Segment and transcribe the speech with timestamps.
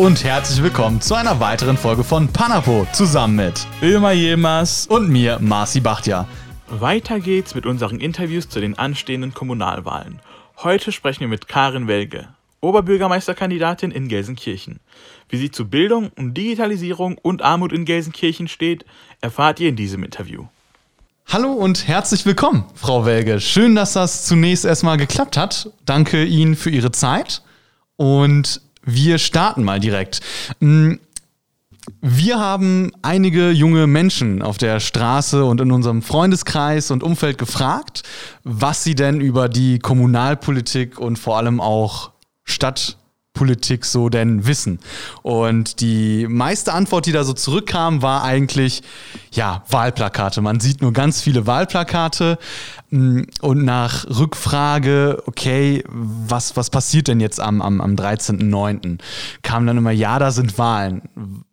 [0.00, 5.38] und herzlich willkommen zu einer weiteren Folge von Panapo zusammen mit Ömer Yilmaz und mir,
[5.40, 6.26] Marci Bachtja.
[6.70, 10.20] Weiter geht's mit unseren Interviews zu den anstehenden Kommunalwahlen.
[10.56, 12.28] Heute sprechen wir mit Karin Welge,
[12.62, 14.80] Oberbürgermeisterkandidatin in Gelsenkirchen.
[15.28, 18.86] Wie sie zu Bildung und Digitalisierung und Armut in Gelsenkirchen steht,
[19.20, 20.46] erfahrt ihr in diesem Interview.
[21.26, 23.38] Hallo und herzlich willkommen, Frau Welge.
[23.38, 25.70] Schön, dass das zunächst erstmal geklappt hat.
[25.84, 27.42] Danke Ihnen für Ihre Zeit
[27.96, 30.20] und wir starten mal direkt.
[30.60, 30.94] Mm,
[32.02, 38.02] wir haben einige junge Menschen auf der Straße und in unserem Freundeskreis und Umfeld gefragt,
[38.44, 42.12] was sie denn über die Kommunalpolitik und vor allem auch
[43.40, 44.78] Stadtpolitik so denn wissen.
[45.22, 48.82] Und die meiste Antwort, die da so zurückkam, war eigentlich,
[49.32, 50.42] ja, Wahlplakate.
[50.42, 52.38] Man sieht nur ganz viele Wahlplakate.
[52.90, 58.98] Mm, und nach Rückfrage, okay, was, was passiert denn jetzt am, am, am 13.09.,
[59.42, 61.02] kam dann immer, ja, da sind Wahlen.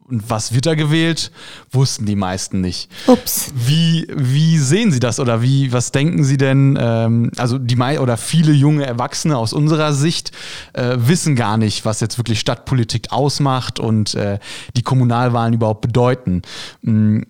[0.09, 1.31] Und was wird da gewählt,
[1.69, 2.89] wussten die meisten nicht.
[3.07, 3.51] Ups.
[3.53, 6.77] Wie, wie sehen Sie das oder wie, was denken Sie denn?
[6.79, 10.31] Ähm, also die oder viele junge Erwachsene aus unserer Sicht
[10.71, 14.39] äh, wissen gar nicht, was jetzt wirklich Stadtpolitik ausmacht und äh,
[14.77, 16.41] die Kommunalwahlen überhaupt bedeuten.
[16.83, 17.23] Mm,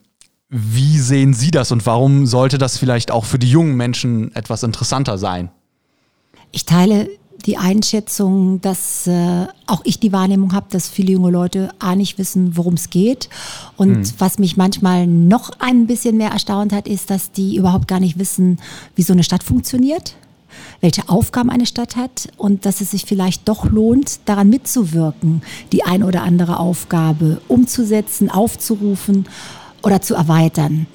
[0.50, 4.62] wie sehen Sie das und warum sollte das vielleicht auch für die jungen Menschen etwas
[4.62, 5.50] interessanter sein?
[6.52, 7.10] Ich teile
[7.46, 12.18] die Einschätzung, dass äh, auch ich die Wahrnehmung habe, dass viele junge Leute A nicht
[12.18, 13.30] wissen, worum es geht.
[13.78, 14.14] Und hm.
[14.18, 18.20] was mich manchmal noch ein bisschen mehr erstaunt hat, ist, dass die überhaupt gar nicht
[18.20, 18.60] wissen,
[18.96, 20.16] wie so eine Stadt funktioniert
[20.82, 25.84] welche Aufgaben eine Stadt hat und dass es sich vielleicht doch lohnt, daran mitzuwirken, die
[25.84, 29.28] ein oder andere Aufgabe umzusetzen, aufzurufen
[29.84, 30.88] oder zu erweitern.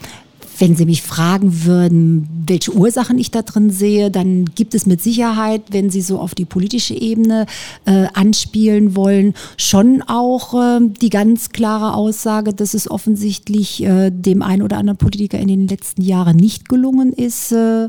[0.59, 5.01] Wenn Sie mich fragen würden, welche Ursachen ich da drin sehe, dann gibt es mit
[5.01, 7.47] Sicherheit, wenn Sie so auf die politische Ebene
[7.85, 14.43] äh, anspielen wollen, schon auch äh, die ganz klare Aussage, dass es offensichtlich äh, dem
[14.43, 17.89] einen oder anderen Politiker in den letzten Jahren nicht gelungen ist, äh,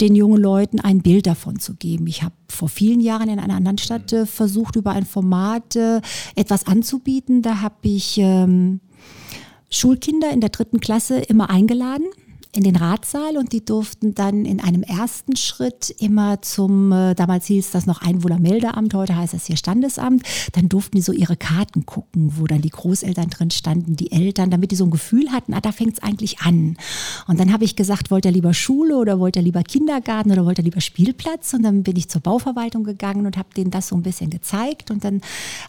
[0.00, 2.06] den jungen Leuten ein Bild davon zu geben.
[2.06, 6.00] Ich habe vor vielen Jahren in einer anderen Stadt äh, versucht, über ein Format äh,
[6.34, 7.42] etwas anzubieten.
[7.42, 8.80] Da habe ich ähm,
[9.70, 12.06] Schulkinder in der dritten Klasse immer eingeladen
[12.52, 17.46] in den Ratssaal und die durften dann in einem ersten Schritt immer zum, äh, damals
[17.46, 21.86] hieß das noch Einwohnermeldeamt, heute heißt das hier Standesamt, dann durften die so ihre Karten
[21.86, 25.54] gucken, wo dann die Großeltern drin standen, die Eltern, damit die so ein Gefühl hatten,
[25.54, 26.76] ah, da fängt es eigentlich an.
[27.28, 30.44] Und dann habe ich gesagt, wollt ihr lieber Schule oder wollt ihr lieber Kindergarten oder
[30.44, 31.54] wollt ihr lieber Spielplatz?
[31.54, 34.90] Und dann bin ich zur Bauverwaltung gegangen und habe denen das so ein bisschen gezeigt
[34.90, 35.20] und dann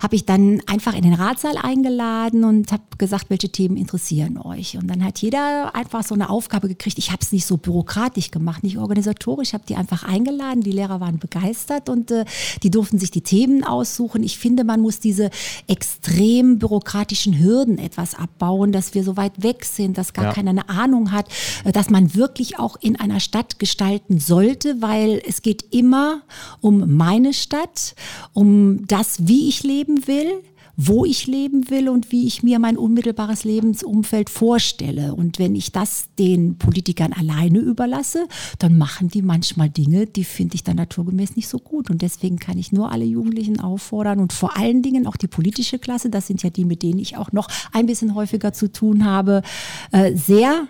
[0.01, 4.77] habe ich dann einfach in den Ratssaal eingeladen und habe gesagt, welche Themen interessieren euch.
[4.77, 6.97] Und dann hat jeder einfach so eine Aufgabe gekriegt.
[6.97, 9.49] Ich habe es nicht so bürokratisch gemacht, nicht organisatorisch.
[9.49, 10.61] Ich habe die einfach eingeladen.
[10.61, 12.25] Die Lehrer waren begeistert und äh,
[12.63, 14.23] die durften sich die Themen aussuchen.
[14.23, 15.29] Ich finde, man muss diese
[15.67, 20.33] extrem bürokratischen Hürden etwas abbauen, dass wir so weit weg sind, dass gar ja.
[20.33, 21.27] keiner eine Ahnung hat,
[21.63, 26.21] äh, dass man wirklich auch in einer Stadt gestalten sollte, weil es geht immer
[26.61, 27.95] um meine Stadt,
[28.33, 30.41] um das, wie ich leben will
[30.87, 35.13] wo ich leben will und wie ich mir mein unmittelbares Lebensumfeld vorstelle.
[35.13, 38.27] Und wenn ich das den Politikern alleine überlasse,
[38.57, 41.91] dann machen die manchmal Dinge, die finde ich dann naturgemäß nicht so gut.
[41.91, 45.77] Und deswegen kann ich nur alle Jugendlichen auffordern und vor allen Dingen auch die politische
[45.77, 49.05] Klasse, das sind ja die, mit denen ich auch noch ein bisschen häufiger zu tun
[49.05, 49.43] habe,
[49.91, 50.67] äh, sehr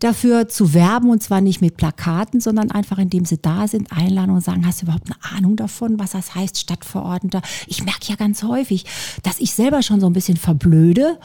[0.00, 4.30] dafür zu werben und zwar nicht mit Plakaten, sondern einfach indem sie da sind, einladen
[4.30, 7.42] und sagen, hast du überhaupt eine Ahnung davon, was das heißt, Stadtverordneter?
[7.66, 8.84] Ich merke ja ganz häufig,
[9.22, 11.18] dass ich selber schon so ein bisschen verblöde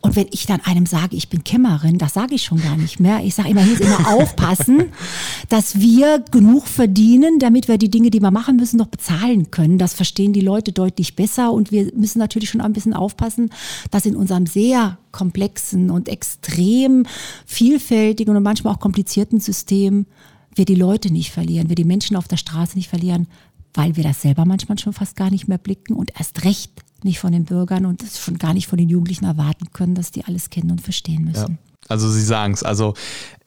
[0.00, 3.00] und wenn ich dann einem sage, ich bin Kämmerin, das sage ich schon gar nicht
[3.00, 3.20] mehr.
[3.24, 4.92] Ich sage immer, hier ist immer aufpassen,
[5.48, 9.76] dass wir genug verdienen, damit wir die Dinge, die wir machen müssen, noch bezahlen können.
[9.76, 11.52] Das verstehen die Leute deutlich besser.
[11.52, 13.50] Und wir müssen natürlich schon ein bisschen aufpassen,
[13.90, 17.04] dass in unserem sehr komplexen und extrem
[17.44, 20.06] vielfältigen und manchmal auch komplizierten System
[20.54, 23.26] wir die Leute nicht verlieren, wir die Menschen auf der Straße nicht verlieren,
[23.74, 26.72] weil wir das selber manchmal schon fast gar nicht mehr blicken und erst recht
[27.04, 30.24] nicht von den Bürgern und schon gar nicht von den Jugendlichen erwarten können, dass die
[30.24, 31.52] alles kennen und verstehen müssen.
[31.52, 31.88] Ja.
[31.88, 32.94] Also Sie sagen es, also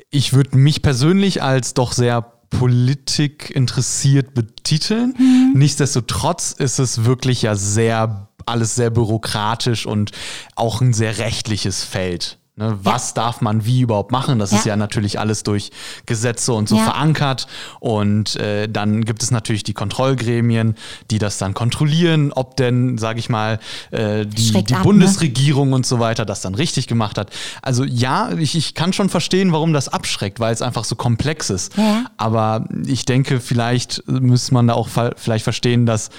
[0.10, 5.16] ich würde mich persönlich als doch sehr Politik interessiert betiteln.
[5.18, 5.54] Mhm.
[5.56, 10.12] Nichtsdestotrotz ist es wirklich ja sehr alles sehr bürokratisch und
[10.56, 12.38] auch ein sehr rechtliches Feld.
[12.58, 13.24] Ne, was ja.
[13.24, 14.38] darf man wie überhaupt machen?
[14.38, 14.58] Das ja.
[14.58, 15.72] ist ja natürlich alles durch
[16.06, 16.84] Gesetze und so ja.
[16.84, 17.48] verankert.
[17.80, 20.76] Und äh, dann gibt es natürlich die Kontrollgremien,
[21.12, 23.60] die das dann kontrollieren, ob denn, sage ich mal,
[23.92, 24.84] äh, die, die ab, ne?
[24.84, 25.76] Bundesregierung ne?
[25.76, 27.30] und so weiter das dann richtig gemacht hat.
[27.62, 31.50] Also ja, ich, ich kann schon verstehen, warum das abschreckt, weil es einfach so komplex
[31.50, 31.74] ist.
[32.18, 36.10] Aber ich denke, vielleicht muss man da auch vielleicht verstehen, dass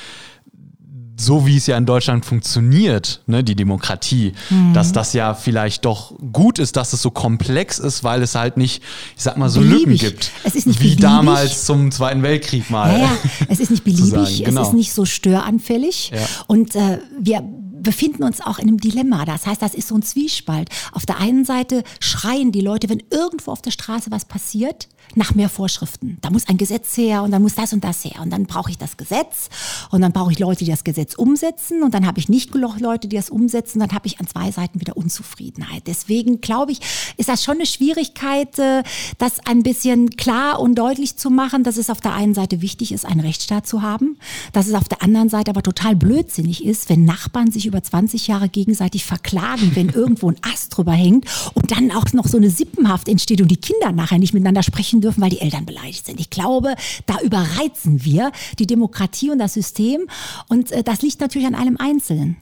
[1.22, 4.74] so wie es ja in Deutschland funktioniert, ne, die Demokratie, mhm.
[4.74, 8.56] dass das ja vielleicht doch gut ist, dass es so komplex ist, weil es halt
[8.56, 8.82] nicht,
[9.16, 10.02] ich sag mal, so beliebig.
[10.02, 10.30] Lücken gibt.
[10.44, 11.02] Es ist nicht wie beliebig.
[11.02, 12.92] damals zum Zweiten Weltkrieg mal.
[12.92, 13.16] Ja, ja.
[13.48, 14.62] es ist nicht beliebig, genau.
[14.62, 16.10] es ist nicht so störanfällig.
[16.14, 16.20] Ja.
[16.46, 17.42] Und äh, wir
[17.82, 19.25] befinden uns auch in einem Dilemma.
[19.25, 20.68] Das heißt, das ist so ein Zwiespalt.
[20.92, 25.35] Auf der einen Seite schreien die Leute, wenn irgendwo auf der Straße was passiert, nach
[25.35, 26.19] mehr Vorschriften.
[26.20, 28.20] Da muss ein Gesetz her und dann muss das und das her.
[28.23, 29.49] Und dann brauche ich das Gesetz
[29.91, 32.81] und dann brauche ich Leute, die das Gesetz umsetzen und dann habe ich nicht genug
[32.81, 33.81] Leute, die das umsetzen.
[33.81, 35.85] Dann habe ich an zwei Seiten wieder Unzufriedenheit.
[35.87, 36.81] Deswegen glaube ich,
[37.17, 38.82] ist das schon eine Schwierigkeit, äh,
[39.19, 42.93] das ein bisschen klar und deutlich zu machen, dass es auf der einen Seite wichtig
[42.93, 44.17] ist, einen Rechtsstaat zu haben,
[44.53, 48.26] dass es auf der anderen Seite aber total blödsinnig ist, wenn Nachbarn sich über 20
[48.26, 52.50] Jahre gegenseitig verklagen, wenn irgendwo ein Ast drüber hängt und dann auch noch so eine
[52.50, 56.20] Sippenhaft entsteht und die Kinder nachher nicht miteinander sprechen dürfen, weil die Eltern beleidigt sind.
[56.20, 56.75] Ich glaube,
[57.06, 60.06] da überreizen wir die Demokratie und das System.
[60.49, 62.37] Und äh, das liegt natürlich an einem Einzelnen.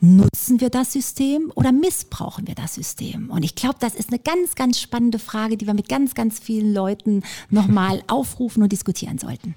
[0.00, 3.30] Nutzen wir das System oder missbrauchen wir das System?
[3.30, 6.38] Und ich glaube, das ist eine ganz, ganz spannende Frage, die wir mit ganz, ganz
[6.38, 9.54] vielen Leuten nochmal aufrufen und diskutieren sollten.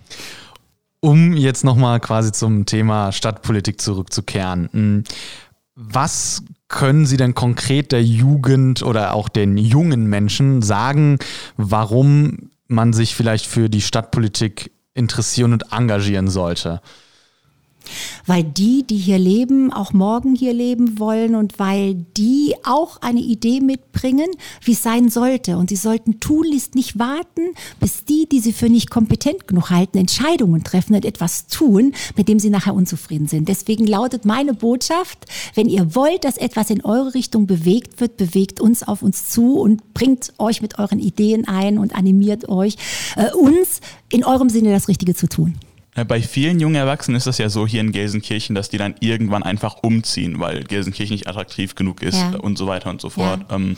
[0.99, 5.05] Um jetzt nochmal quasi zum Thema Stadtpolitik zurückzukehren.
[5.79, 11.19] Was können Sie denn konkret der Jugend oder auch den jungen Menschen sagen,
[11.55, 16.81] warum man sich vielleicht für die Stadtpolitik interessieren und engagieren sollte?
[18.25, 23.19] Weil die, die hier leben, auch morgen hier leben wollen und weil die auch eine
[23.19, 24.29] Idee mitbringen,
[24.61, 25.57] wie es sein sollte.
[25.57, 29.97] Und sie sollten tunlichst nicht warten, bis die, die sie für nicht kompetent genug halten,
[29.97, 33.47] Entscheidungen treffen und etwas tun, mit dem sie nachher unzufrieden sind.
[33.47, 35.25] Deswegen lautet meine Botschaft,
[35.55, 39.59] wenn ihr wollt, dass etwas in eure Richtung bewegt wird, bewegt uns auf uns zu
[39.59, 42.75] und bringt euch mit euren Ideen ein und animiert euch,
[43.15, 45.55] äh, uns in eurem Sinne das Richtige zu tun.
[46.05, 49.43] Bei vielen jungen Erwachsenen ist das ja so hier in Gelsenkirchen, dass die dann irgendwann
[49.43, 52.35] einfach umziehen, weil Gelsenkirchen nicht attraktiv genug ist ja.
[52.37, 53.45] und so weiter und so fort.
[53.49, 53.55] Ja.
[53.55, 53.77] Ähm,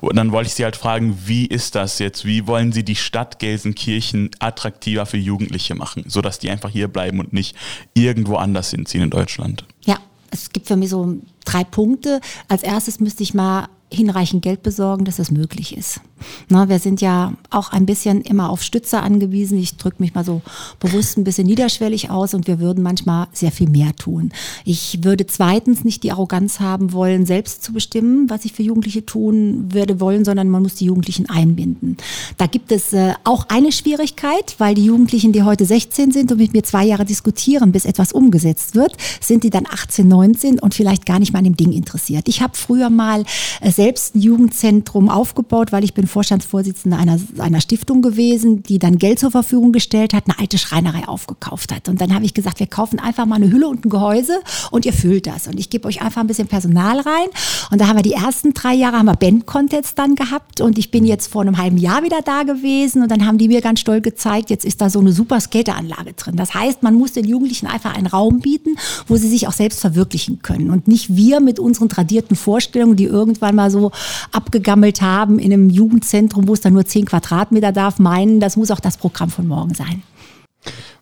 [0.00, 2.24] und dann wollte ich Sie halt fragen, wie ist das jetzt?
[2.24, 7.20] Wie wollen Sie die Stadt Gelsenkirchen attraktiver für Jugendliche machen, sodass die einfach hier bleiben
[7.20, 7.56] und nicht
[7.94, 9.64] irgendwo anders hinziehen in Deutschland?
[9.84, 9.98] Ja,
[10.30, 12.20] es gibt für mich so drei Punkte.
[12.48, 16.00] Als erstes müsste ich mal hinreichend Geld besorgen, dass das möglich ist.
[16.48, 19.58] Na, wir sind ja auch ein bisschen immer auf Stütze angewiesen.
[19.58, 20.42] Ich drücke mich mal so
[20.78, 24.30] bewusst ein bisschen niederschwellig aus und wir würden manchmal sehr viel mehr tun.
[24.64, 29.06] Ich würde zweitens nicht die Arroganz haben wollen, selbst zu bestimmen, was ich für Jugendliche
[29.06, 31.96] tun würde wollen, sondern man muss die Jugendlichen einbinden.
[32.36, 36.38] Da gibt es äh, auch eine Schwierigkeit, weil die Jugendlichen, die heute 16 sind und
[36.38, 40.74] mit mir zwei Jahre diskutieren, bis etwas umgesetzt wird, sind die dann 18, 19 und
[40.74, 42.28] vielleicht gar nicht mal an dem Ding interessiert.
[42.28, 43.24] Ich habe früher mal
[43.60, 48.98] äh, selbst ein Jugendzentrum aufgebaut, weil ich bin Vorstandsvorsitzende einer, einer Stiftung gewesen, die dann
[48.98, 51.88] Geld zur Verfügung gestellt hat, eine alte Schreinerei aufgekauft hat.
[51.88, 54.38] Und dann habe ich gesagt, wir kaufen einfach mal eine Hülle und ein Gehäuse
[54.70, 55.46] und ihr füllt das.
[55.46, 57.28] Und ich gebe euch einfach ein bisschen Personal rein.
[57.70, 60.60] Und da haben wir die ersten drei Jahre haben wir Band-Contests dann gehabt.
[60.60, 63.00] Und ich bin jetzt vor einem halben Jahr wieder da gewesen.
[63.00, 66.12] Und dann haben die mir ganz stolz gezeigt, jetzt ist da so eine super Skateranlage
[66.12, 66.36] drin.
[66.36, 69.80] Das heißt, man muss den Jugendlichen einfach einen Raum bieten, wo sie sich auch selbst
[69.80, 70.68] verwirklichen können.
[70.68, 73.92] Und nicht wir mit unseren tradierten Vorstellungen, die irgendwann mal so
[74.32, 78.70] abgegammelt haben in einem Jugendzentrum, wo es dann nur 10 Quadratmeter darf, meinen, das muss
[78.70, 80.02] auch das Programm von morgen sein.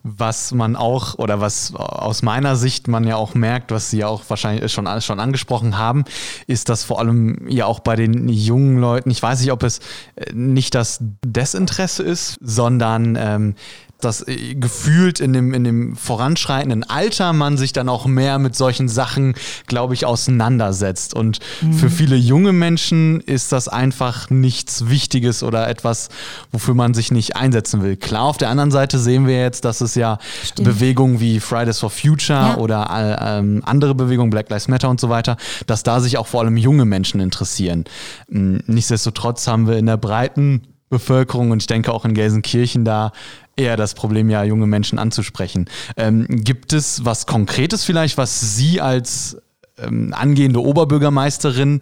[0.04, 4.06] Was man auch oder was aus meiner Sicht man ja auch merkt, was Sie ja
[4.06, 6.04] auch wahrscheinlich schon, schon angesprochen haben,
[6.46, 9.80] ist, dass vor allem ja auch bei den jungen Leuten, ich weiß nicht, ob es
[10.14, 13.54] äh, nicht das Desinteresse ist, sondern ähm,
[14.00, 18.55] dass äh, gefühlt in dem, in dem voranschreitenden Alter man sich dann auch mehr mit
[18.55, 19.35] solchen Sachen,
[19.67, 21.14] glaube ich, auseinandersetzt.
[21.14, 21.73] Und mhm.
[21.73, 26.09] für viele junge Menschen ist das einfach nichts Wichtiges oder etwas,
[26.52, 27.97] wofür man sich nicht einsetzen will.
[27.97, 30.69] Klar, auf der anderen Seite sehen wir jetzt, dass es ja Stimmt.
[30.69, 32.57] Bewegungen wie Fridays for Future ja.
[32.57, 35.37] oder äh, ähm, andere Bewegungen, Black Lives Matter und so weiter,
[35.67, 37.85] dass da sich auch vor allem junge Menschen interessieren.
[38.31, 43.12] Hm, nichtsdestotrotz haben wir in der breiten Bevölkerung und ich denke auch in Gelsenkirchen da
[43.58, 45.68] eher das Problem, ja, junge Menschen anzusprechen.
[45.96, 49.36] Ähm, gibt es was Konkretes vielleicht, was Sie als
[49.78, 51.80] ähm, angehende Oberbürgermeisterin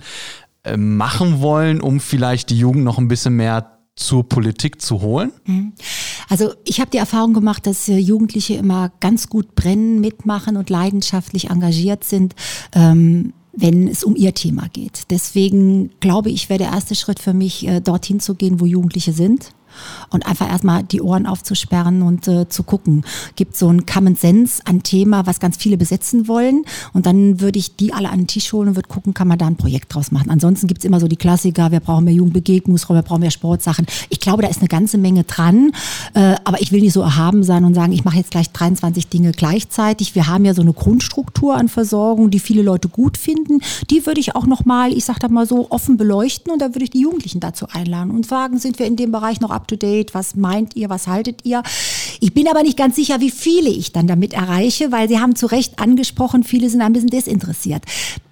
[0.64, 5.32] äh, machen wollen, um vielleicht die Jugend noch ein bisschen mehr zur Politik zu holen?
[5.46, 5.72] Mhm.
[6.28, 10.70] Also ich habe die Erfahrung gemacht, dass äh, Jugendliche immer ganz gut brennen, mitmachen und
[10.70, 12.34] leidenschaftlich engagiert sind.
[12.72, 15.04] Ähm, wenn es um ihr Thema geht.
[15.08, 19.14] Deswegen glaube ich, wäre der erste Schritt für mich, äh, dorthin zu gehen, wo Jugendliche
[19.14, 19.55] sind
[20.10, 23.04] und einfach erstmal die Ohren aufzusperren und äh, zu gucken.
[23.34, 27.58] Gibt so ein Common Sense an Thema, was ganz viele besetzen wollen und dann würde
[27.58, 29.94] ich die alle an den Tisch holen und würde gucken, kann man da ein Projekt
[29.94, 30.30] draus machen.
[30.30, 33.86] Ansonsten gibt es immer so die Klassiker, wir brauchen mehr Jugendbegegnungsräume, wir brauchen mehr Sportsachen.
[34.08, 35.72] Ich glaube, da ist eine ganze Menge dran,
[36.14, 39.08] äh, aber ich will nicht so erhaben sein und sagen, ich mache jetzt gleich 23
[39.08, 40.14] Dinge gleichzeitig.
[40.14, 43.60] Wir haben ja so eine Grundstruktur an Versorgung, die viele Leute gut finden.
[43.90, 46.84] Die würde ich auch nochmal, ich sage da mal so, offen beleuchten und da würde
[46.84, 49.76] ich die Jugendlichen dazu einladen und fragen, sind wir in dem Bereich noch up to
[49.76, 50.14] date?
[50.14, 50.88] Was meint ihr?
[50.90, 51.62] Was haltet ihr?
[52.20, 55.36] Ich bin aber nicht ganz sicher, wie viele ich dann damit erreiche, weil Sie haben
[55.36, 57.82] zu Recht angesprochen, viele sind ein bisschen desinteressiert.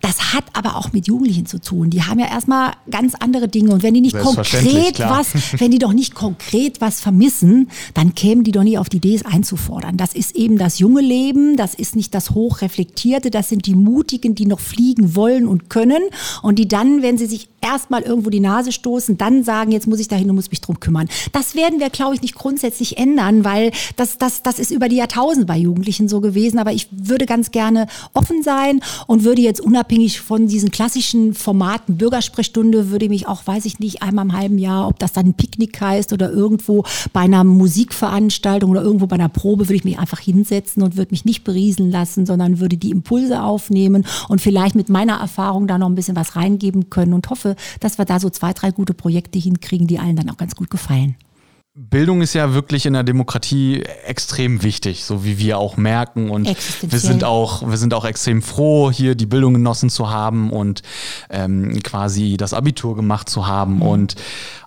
[0.00, 1.90] Das hat aber auch mit Jugendlichen zu tun.
[1.90, 5.18] Die haben ja erstmal ganz andere Dinge und wenn die nicht konkret klar.
[5.18, 8.98] was, wenn die doch nicht konkret was vermissen, dann kämen die doch nie auf die
[8.98, 9.96] Idee, es einzufordern.
[9.96, 14.34] Das ist eben das junge Leben, das ist nicht das hochreflektierte, das sind die Mutigen,
[14.34, 16.02] die noch fliegen wollen und können
[16.42, 20.00] und die dann, wenn sie sich erstmal irgendwo die Nase stoßen, dann sagen, jetzt muss
[20.00, 21.08] ich dahin und muss mich drum kümmern.
[21.32, 24.96] Das werden wir, glaube ich, nicht grundsätzlich ändern, weil das, das, das ist über die
[24.96, 26.58] Jahrtausende bei Jugendlichen so gewesen.
[26.58, 31.96] Aber ich würde ganz gerne offen sein und würde jetzt unabhängig von diesen klassischen Formaten
[31.96, 35.34] Bürgersprechstunde, würde mich auch, weiß ich nicht, einmal im halben Jahr, ob das dann ein
[35.34, 39.98] Picknick heißt oder irgendwo bei einer Musikveranstaltung oder irgendwo bei einer Probe, würde ich mich
[39.98, 44.74] einfach hinsetzen und würde mich nicht berieseln lassen, sondern würde die Impulse aufnehmen und vielleicht
[44.74, 48.20] mit meiner Erfahrung da noch ein bisschen was reingeben können und hoffe, dass wir da
[48.20, 51.16] so zwei, drei gute Projekte hinkriegen, die allen dann auch ganz gut gefallen.
[51.76, 56.30] Bildung ist ja wirklich in der Demokratie extrem wichtig, so wie wir auch merken.
[56.30, 56.46] Und
[56.82, 60.82] wir sind auch, wir sind auch extrem froh, hier die Bildung genossen zu haben und
[61.30, 63.76] ähm, quasi das Abitur gemacht zu haben.
[63.76, 63.82] Mhm.
[63.82, 64.14] Und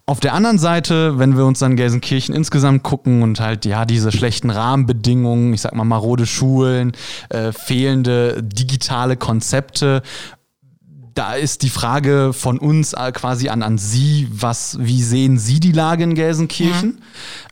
[0.05, 4.11] auf der anderen Seite, wenn wir uns dann Gelsenkirchen insgesamt gucken und halt ja diese
[4.11, 6.91] schlechten Rahmenbedingungen, ich sag mal marode Schulen,
[7.29, 10.01] äh, fehlende digitale Konzepte,
[11.17, 15.59] da ist die Frage von uns äh, quasi an, an Sie, was, wie sehen Sie
[15.59, 16.99] die Lage in Gelsenkirchen?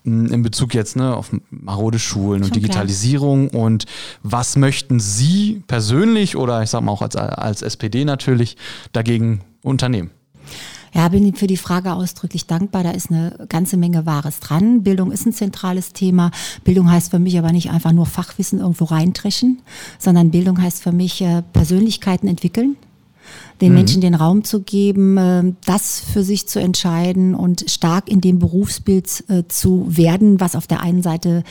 [0.04, 0.12] Ja.
[0.12, 3.64] Mm, in Bezug jetzt ne, auf marode Schulen Schon und Digitalisierung klar.
[3.64, 3.86] und
[4.22, 8.56] was möchten Sie persönlich oder ich sag mal auch als, als SPD natürlich
[8.94, 10.12] dagegen unternehmen?
[10.94, 12.84] Ja, bin für die Frage ausdrücklich dankbar.
[12.84, 14.84] Da ist eine ganze Menge Wahres dran.
[14.84, 16.32] Bildung ist ein zentrales Thema.
[16.64, 19.62] Bildung heißt für mich aber nicht einfach nur Fachwissen irgendwo reintreschen,
[20.00, 22.78] sondern Bildung heißt für mich äh, Persönlichkeiten entwickeln
[23.62, 23.76] den mhm.
[23.76, 28.40] Menschen den Raum zu geben, äh, das für sich zu entscheiden und stark in dem
[28.40, 31.44] Berufsbild äh, zu werden, was auf der einen Seite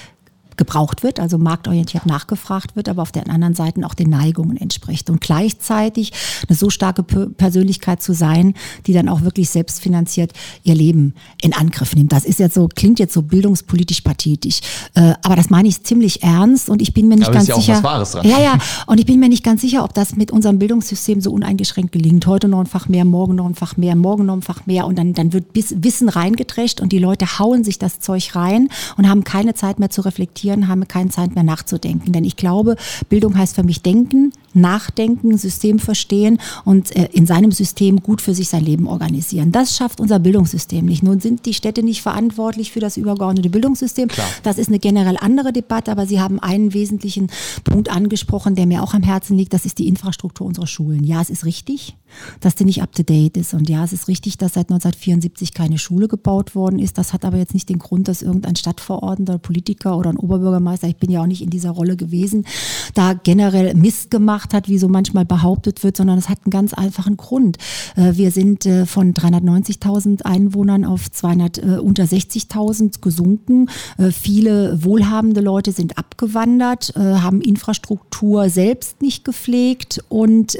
[0.57, 5.11] gebraucht wird, also marktorientiert nachgefragt wird, aber auf der anderen Seite auch den Neigungen entspricht.
[5.11, 6.13] Und gleichzeitig
[6.49, 8.55] eine so starke Persönlichkeit zu sein,
[8.87, 10.33] die dann auch wirklich selbstfinanziert
[10.63, 12.13] ihr Leben in Angriff nimmt.
[12.13, 14.61] Das ist jetzt so, klingt jetzt so bildungspolitisch pathetisch.
[14.95, 17.49] Äh, aber das meine ich ziemlich ernst und ich bin mir nicht aber ganz ist
[17.49, 17.73] ja sicher.
[17.73, 18.29] Auch was Wahres dran.
[18.29, 18.59] Ja, ja.
[18.87, 22.27] Und ich bin mir nicht ganz sicher, ob das mit unserem Bildungssystem so uneingeschränkt gelingt.
[22.27, 24.87] Heute noch ein Fach mehr, morgen noch ein Fach mehr, morgen noch ein Fach mehr
[24.87, 29.09] und dann, dann wird Wissen reingeträscht und die Leute hauen sich das Zeug rein und
[29.09, 32.13] haben keine Zeit mehr zu reflektieren reflektieren, haben keine Zeit mehr nachzudenken.
[32.13, 32.77] Denn ich glaube,
[33.09, 38.35] Bildung heißt für mich denken, nachdenken, System verstehen und äh, in seinem System gut für
[38.35, 39.51] sich sein Leben organisieren.
[39.51, 41.03] Das schafft unser Bildungssystem nicht.
[41.03, 44.09] Nun sind die Städte nicht verantwortlich für das übergeordnete Bildungssystem.
[44.09, 44.27] Klar.
[44.43, 47.29] Das ist eine generell andere Debatte, aber Sie haben einen wesentlichen
[47.65, 49.53] Punkt angesprochen, der mir auch am Herzen liegt.
[49.53, 51.05] Das ist die Infrastruktur unserer Schulen.
[51.05, 51.97] Ja, es ist richtig,
[52.41, 53.55] dass die nicht up to date ist.
[53.55, 56.99] Und ja, es ist richtig, dass seit 1974 keine Schule gebaut worden ist.
[56.99, 60.97] Das hat aber jetzt nicht den Grund, dass irgendein Stadtverordneter, Politiker oder ein Oberbürgermeister, ich
[60.97, 62.47] bin ja auch nicht in dieser Rolle gewesen,
[62.95, 66.51] da generell Mist gemacht gemacht hat, wie so manchmal behauptet wird, sondern es hat einen
[66.51, 67.59] ganz einfachen Grund.
[67.95, 73.69] Äh, wir sind äh, von 390.000 Einwohnern auf 200, äh, unter 60.000 gesunken.
[74.13, 80.57] Viele wohlhabende Leute sind abgewandert, haben Infrastruktur selbst nicht gepflegt und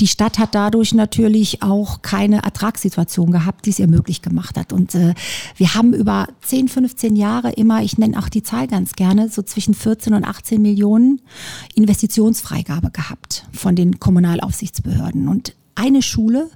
[0.00, 4.72] die Stadt hat dadurch natürlich auch keine Ertragssituation gehabt, die es ihr möglich gemacht hat.
[4.72, 9.28] Und wir haben über 10, 15 Jahre immer, ich nenne auch die Zahl ganz gerne,
[9.28, 11.20] so zwischen 14 und 18 Millionen
[11.74, 15.28] Investitionsfreigabe gehabt gehabt von den Kommunalaufsichtsbehörden.
[15.28, 16.50] Und eine Schule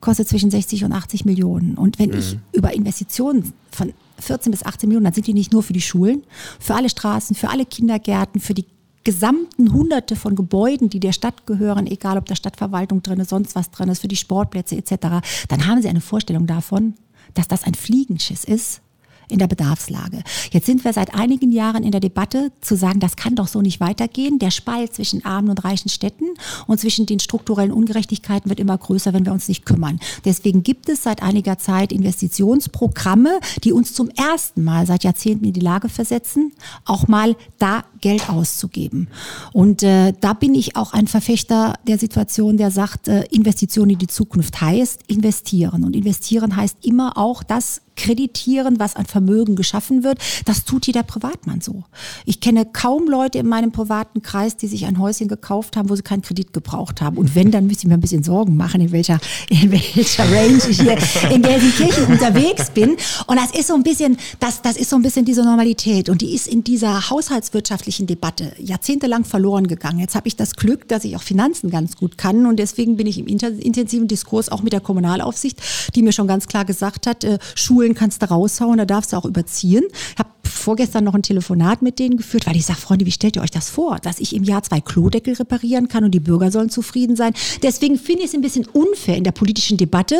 [0.00, 1.76] kostet zwischen 60 und 80 Millionen.
[1.76, 2.18] Und wenn mhm.
[2.18, 5.80] ich über Investitionen von 14 bis 18 Millionen, dann sind die nicht nur für die
[5.80, 6.22] Schulen,
[6.58, 8.66] für alle Straßen, für alle Kindergärten, für die
[9.06, 13.54] gesamten Hunderte von Gebäuden, die der Stadt gehören, egal ob da Stadtverwaltung drin ist, sonst
[13.54, 16.94] was drin ist, für die Sportplätze etc., dann haben Sie eine Vorstellung davon,
[17.34, 18.80] dass das ein Fliegenschiss ist,
[19.28, 20.22] in der Bedarfslage.
[20.50, 23.62] Jetzt sind wir seit einigen Jahren in der Debatte zu sagen, das kann doch so
[23.62, 24.38] nicht weitergehen.
[24.38, 26.26] Der Spalt zwischen armen und reichen Städten
[26.66, 30.00] und zwischen den strukturellen Ungerechtigkeiten wird immer größer, wenn wir uns nicht kümmern.
[30.24, 35.52] Deswegen gibt es seit einiger Zeit Investitionsprogramme, die uns zum ersten Mal seit Jahrzehnten in
[35.52, 36.52] die Lage versetzen,
[36.84, 39.08] auch mal da Geld auszugeben.
[39.52, 43.98] Und äh, da bin ich auch ein Verfechter der Situation, der sagt, äh, Investition in
[43.98, 45.84] die Zukunft heißt investieren.
[45.84, 50.18] Und investieren heißt immer auch das kreditieren, was an Vermögen geschaffen wird.
[50.44, 51.84] Das tut jeder Privatmann so.
[52.24, 55.96] Ich kenne kaum Leute in meinem privaten Kreis, die sich ein Häuschen gekauft haben, wo
[55.96, 57.16] sie keinen Kredit gebraucht haben.
[57.16, 60.60] Und wenn, dann müsste ich mir ein bisschen Sorgen machen, in welcher, in welcher Range
[60.68, 60.98] ich hier
[61.30, 62.96] in Gelsenkirchen unterwegs bin.
[63.26, 66.08] Und das ist so ein bisschen, das, das ist so ein bisschen diese Normalität.
[66.08, 69.98] Und die ist in dieser haushaltswirtschaftlichen Debatte jahrzehntelang verloren gegangen.
[69.98, 72.46] Jetzt habe ich das Glück, dass ich auch Finanzen ganz gut kann.
[72.46, 75.60] Und deswegen bin ich im intensiven Diskurs auch mit der Kommunalaufsicht,
[75.94, 79.16] die mir schon ganz klar gesagt hat, äh, Schulen kannst du raushauen, da darfst du
[79.16, 79.84] auch überziehen.
[79.90, 83.36] Ich habe vorgestern noch ein Telefonat mit denen geführt, weil ich sage, Freunde, wie stellt
[83.36, 86.50] ihr euch das vor, dass ich im Jahr zwei Klodeckel reparieren kann und die Bürger
[86.50, 87.32] sollen zufrieden sein.
[87.62, 90.16] Deswegen finde ich es ein bisschen unfair in der politischen Debatte,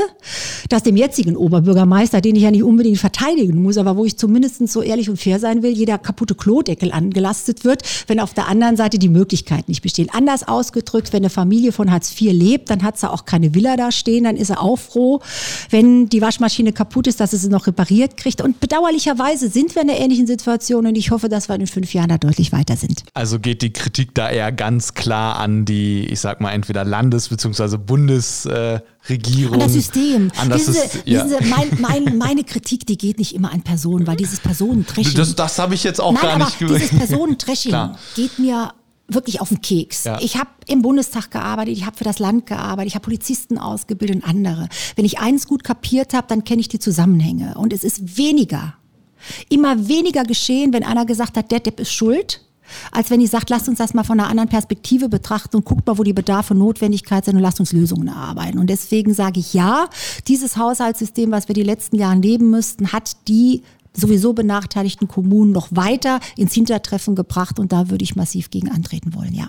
[0.68, 4.66] dass dem jetzigen Oberbürgermeister, den ich ja nicht unbedingt verteidigen muss, aber wo ich zumindest
[4.68, 8.76] so ehrlich und fair sein will, jeder kaputte Klodeckel angelastet wird, wenn auf der anderen
[8.76, 10.09] Seite die Möglichkeiten nicht bestehen.
[10.12, 13.76] Anders ausgedrückt, wenn eine Familie von Hartz IV lebt, dann hat sie auch keine Villa
[13.76, 15.21] da stehen, dann ist er auch froh,
[15.71, 18.40] wenn die Waschmaschine kaputt ist, dass sie noch repariert kriegt.
[18.40, 21.92] Und bedauerlicherweise sind wir in einer ähnlichen Situation und ich hoffe, dass wir in fünf
[21.92, 23.02] Jahren da deutlich weiter sind.
[23.12, 27.28] Also geht die Kritik da eher ganz klar an die, ich sag mal, entweder Landes-
[27.28, 27.76] bzw.
[27.76, 29.54] Bundesregierung.
[29.54, 30.30] An das System.
[30.40, 31.26] An das Sie, Syst- ja.
[31.26, 35.14] Sie, mein, mein, meine Kritik, die geht nicht immer an Personen, weil dieses Personentrashing.
[35.14, 37.75] Das, das habe ich jetzt auch Nein, gar aber nicht dieses Personentrashing
[38.14, 38.73] geht mir
[39.08, 40.04] wirklich auf den Keks.
[40.04, 40.18] Ja.
[40.20, 44.16] Ich habe im Bundestag gearbeitet, ich habe für das Land gearbeitet, ich habe Polizisten ausgebildet
[44.16, 44.68] und andere.
[44.96, 47.54] Wenn ich eins gut kapiert habe, dann kenne ich die Zusammenhänge.
[47.56, 48.75] Und es ist weniger,
[49.49, 52.40] immer weniger geschehen, wenn einer gesagt hat, der Depp ist schuld,
[52.90, 55.87] als wenn ich sagt, lasst uns das mal von einer anderen Perspektive betrachten und guckt
[55.87, 58.59] mal, wo die Bedarfe und Notwendigkeit sind und lasst uns Lösungen erarbeiten.
[58.59, 59.88] Und deswegen sage ich ja,
[60.26, 65.68] dieses Haushaltssystem, was wir die letzten Jahre leben müssten, hat die sowieso benachteiligten Kommunen noch
[65.71, 69.49] weiter ins Hintertreffen gebracht und da würde ich massiv gegen antreten wollen, ja.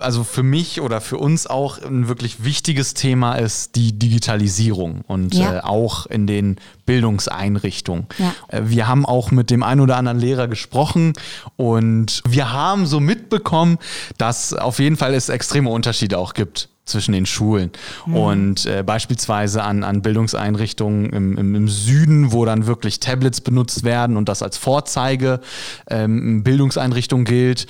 [0.00, 5.34] Also für mich oder für uns auch ein wirklich wichtiges Thema ist die Digitalisierung und
[5.34, 5.58] Ja.
[5.58, 8.06] äh, auch in den Bildungseinrichtungen.
[8.18, 8.34] Ja.
[8.48, 11.12] Äh, wir haben auch mit dem einen oder anderen Lehrer gesprochen
[11.56, 13.78] und wir haben so mitbekommen,
[14.18, 17.70] dass auf jeden Fall es extreme Unterschiede auch gibt zwischen den Schulen
[18.06, 23.84] und äh, beispielsweise an, an Bildungseinrichtungen im, im, im Süden, wo dann wirklich Tablets benutzt
[23.84, 25.40] werden und das als Vorzeige
[25.88, 27.68] ähm, Bildungseinrichtung gilt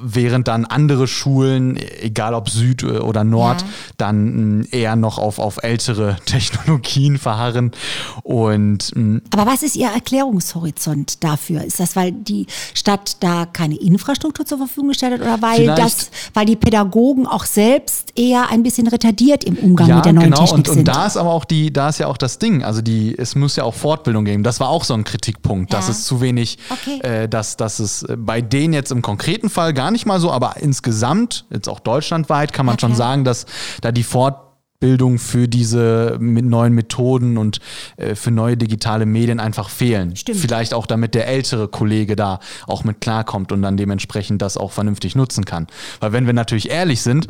[0.00, 3.66] während dann andere Schulen, egal ob Süd oder Nord, Ja.
[3.96, 7.72] dann mh, eher noch auf, auf ältere Technologien verharren.
[8.22, 11.64] Und mh, Aber was ist Ihr Erklärungshorizont dafür?
[11.64, 16.10] Ist das, weil die Stadt da keine Infrastruktur zur Verfügung gestellt hat oder weil das,
[16.34, 20.30] weil die Pädagogen auch selbst eher ein bisschen retardiert im Umgang ja, mit der neuen
[20.30, 20.38] genau.
[20.44, 20.88] Technik Und, und sind?
[20.88, 22.62] da ist aber auch die, da ist ja auch das Ding.
[22.62, 24.44] Also die, es muss ja auch Fortbildung geben.
[24.44, 25.92] Das war auch so ein Kritikpunkt, dass Ja.
[25.92, 27.00] es zu wenig, Okay.
[27.00, 30.30] äh, dass, dass es äh, bei denen jetzt im konkreten Fall gar nicht mal so,
[30.30, 33.46] aber insgesamt, jetzt auch deutschlandweit, kann man Ja, schon sagen, dass
[33.80, 37.60] da die Fortbildung für diese mit neuen Methoden und
[37.96, 40.16] äh, für neue digitale Medien einfach fehlen.
[40.16, 40.38] Stimmt.
[40.38, 44.70] Vielleicht auch, damit der ältere Kollege da auch mit klarkommt und dann dementsprechend das auch
[44.70, 45.66] vernünftig nutzen kann.
[45.98, 47.28] Weil wenn wir natürlich ehrlich sind,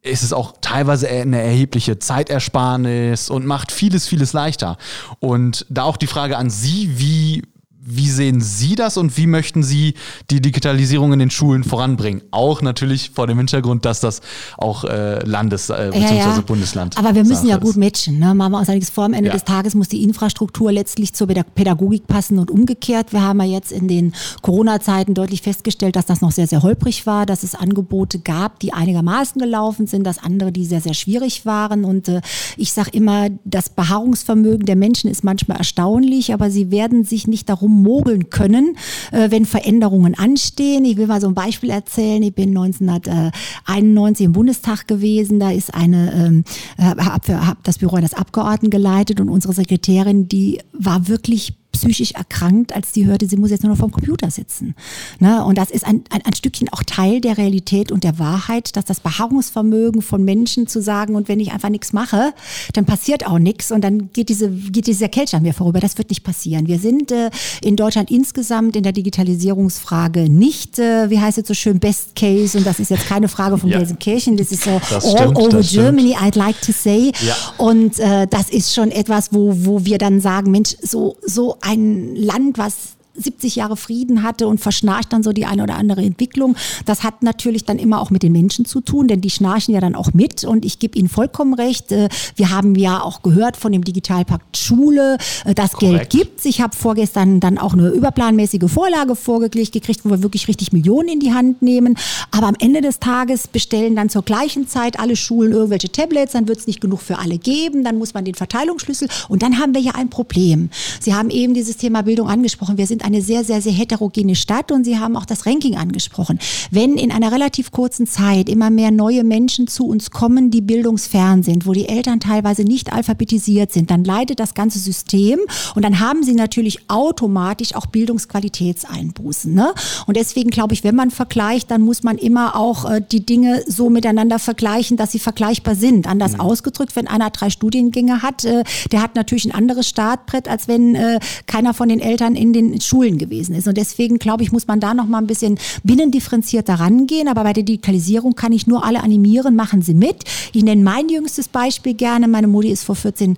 [0.00, 4.76] ist es auch teilweise eine erhebliche Zeitersparnis und macht vieles, vieles leichter.
[5.18, 7.42] Und da auch die Frage an Sie, wie,
[7.86, 9.94] wie sehen Sie das und wie möchten Sie
[10.30, 12.22] die Digitalisierung in den Schulen voranbringen?
[12.30, 14.20] Auch natürlich vor dem Hintergrund, dass das
[14.56, 16.40] auch äh, Landes- äh, bzw.
[16.46, 16.96] Bundesland.
[16.96, 18.18] Aber wir müssen ja gut matchen.
[18.18, 18.34] Ne?
[18.34, 19.04] Machen wir uns ja nichts vor.
[19.04, 19.34] Am Ende Ja.
[19.34, 23.12] des Tages muss die Infrastruktur letztlich zur Pädag- Pädagogik passen und umgekehrt.
[23.12, 27.06] Wir haben ja jetzt in den Corona-Zeiten deutlich festgestellt, dass das noch sehr, sehr holprig
[27.06, 31.44] war, dass es Angebote gab, die einigermaßen gelaufen sind, dass andere, die sehr, sehr schwierig
[31.44, 31.84] waren.
[31.84, 32.20] Und äh,
[32.56, 37.48] ich sage immer, das Beharrungsvermögen der Menschen ist manchmal erstaunlich, aber sie werden sich nicht
[37.48, 38.76] darum mogeln können,
[39.12, 40.84] äh, wenn Veränderungen anstehen.
[40.84, 42.22] Ich will mal so ein Beispiel erzählen.
[42.22, 45.40] Ich bin 1991 im Bundestag gewesen.
[45.40, 46.44] Da ist eine, ähm,
[46.78, 52.74] habe hab das Büro eines Abgeordneten geleitet und unsere Sekretärin, die war wirklich psychisch erkrankt,
[52.74, 54.74] als die hörte, sie muss jetzt nur noch vom Computer sitzen.
[55.20, 55.44] Ne?
[55.44, 58.84] Und das ist ein, ein, ein Stückchen auch Teil der Realität und der Wahrheit, dass
[58.84, 62.32] das Beharrungsvermögen von Menschen zu sagen, und wenn ich einfach nichts mache,
[62.72, 65.80] dann passiert auch nichts und dann geht, diese, geht dieser Kelch an mir vorüber.
[65.80, 66.66] Das wird nicht passieren.
[66.66, 67.30] Wir sind äh,
[67.62, 72.56] in Deutschland insgesamt in der Digitalisierungsfrage nicht, äh, wie heißt es so schön, Best Case.
[72.56, 73.78] Und das ist jetzt keine Frage von Ja.
[73.78, 75.82] Gelsenkirchen, das ist so Das all stimmt, over das stimmt.
[75.84, 77.12] Germany, I'd like to say.
[77.26, 77.34] Ja.
[77.58, 82.14] Und äh, das ist schon etwas, wo, wo wir dann sagen, Mensch, so, so ein
[82.14, 86.56] Land, was 70 Jahre Frieden hatte und verschnarcht dann so die eine oder andere Entwicklung.
[86.84, 89.80] Das hat natürlich dann immer auch mit den Menschen zu tun, denn die schnarchen ja
[89.80, 91.92] dann auch mit und ich gebe Ihnen vollkommen recht.
[91.92, 95.78] Äh, wir haben ja auch gehört von dem Digitalpakt Schule, äh, Korrekt.
[95.80, 96.46] Geld gibt.
[96.46, 101.08] Ich habe vorgestern dann auch eine überplanmäßige Vorlage vorgelegt gekriegt, wo wir wirklich richtig Millionen
[101.08, 101.96] in die Hand nehmen.
[102.30, 106.48] Aber am Ende des Tages bestellen dann zur gleichen Zeit alle Schulen irgendwelche Tablets, dann
[106.48, 109.74] wird es nicht genug für alle geben, dann muss man den Verteilungsschlüssel und dann haben
[109.74, 110.70] wir ja ein Problem.
[111.00, 112.78] Sie haben eben dieses Thema Bildung angesprochen.
[112.78, 116.38] Wir sind eine sehr, sehr, sehr heterogene Stadt und Sie haben auch das Ranking angesprochen.
[116.70, 121.42] Wenn in einer relativ kurzen Zeit immer mehr neue Menschen zu uns kommen, die bildungsfern
[121.42, 125.38] sind, wo die Eltern teilweise nicht alphabetisiert sind, dann leidet das ganze System
[125.74, 129.52] und dann haben Sie natürlich automatisch auch Bildungsqualitätseinbußen.
[129.52, 129.72] Ne?
[130.06, 133.62] Und deswegen glaube ich, wenn man vergleicht, dann muss man immer auch äh, die Dinge
[133.66, 136.06] so miteinander vergleichen, dass sie vergleichbar sind.
[136.06, 136.40] Anders mhm.
[136.40, 140.94] ausgedrückt, wenn einer drei Studiengänge hat, äh, der hat natürlich ein anderes Startbrett, als wenn
[140.94, 143.66] äh, keiner von den Eltern in den Schulen Schulen gewesen ist.
[143.66, 147.26] Und deswegen glaube ich, muss man da noch mal ein bisschen binnendifferenzierter rangehen.
[147.26, 150.22] Aber bei der Digitalisierung kann ich nur alle animieren, machen Sie mit.
[150.52, 152.28] Ich nenne mein jüngstes Beispiel gerne.
[152.28, 153.36] Meine Mutti ist vor 14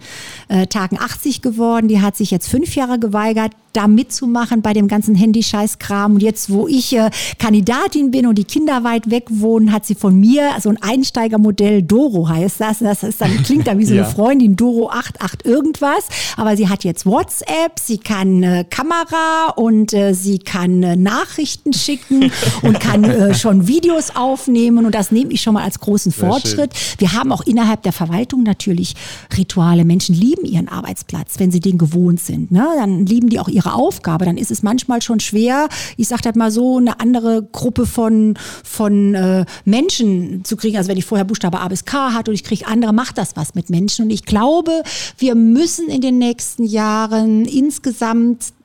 [0.49, 1.89] äh, Tagen 80 geworden.
[1.89, 6.15] Die hat sich jetzt fünf Jahre geweigert, da mitzumachen bei dem ganzen Handyscheißkram.
[6.15, 9.95] Und jetzt, wo ich äh, Kandidatin bin und die Kinder weit weg wohnen, hat sie
[9.95, 12.81] von mir so ein Einsteigermodell Doro heißt das.
[12.81, 14.05] Das ist dann, klingt dann wie so ja.
[14.05, 16.09] eine Freundin, Doro 88 irgendwas.
[16.37, 21.73] Aber sie hat jetzt WhatsApp, sie kann äh, Kamera und äh, sie kann äh, Nachrichten
[21.73, 22.33] schicken
[22.63, 26.29] und kann äh, schon Videos aufnehmen und das nehme ich schon mal als großen Sehr
[26.29, 26.77] Fortschritt.
[26.77, 26.99] Schön.
[26.99, 28.95] Wir haben auch innerhalb der Verwaltung natürlich
[29.37, 29.85] Rituale.
[29.85, 32.51] Menschen lieben ihren Arbeitsplatz, wenn sie den gewohnt sind.
[32.51, 32.67] Ne?
[32.77, 34.25] Dann lieben die auch ihre Aufgabe.
[34.25, 38.35] Dann ist es manchmal schon schwer, ich sage das mal so, eine andere Gruppe von,
[38.65, 40.77] von äh, Menschen zu kriegen.
[40.77, 43.37] Also wenn ich vorher Buchstabe A bis K hatte und ich kriege andere, macht das
[43.37, 44.07] was mit Menschen.
[44.07, 44.83] Und ich glaube,
[45.19, 48.56] wir müssen in den nächsten Jahren insgesamt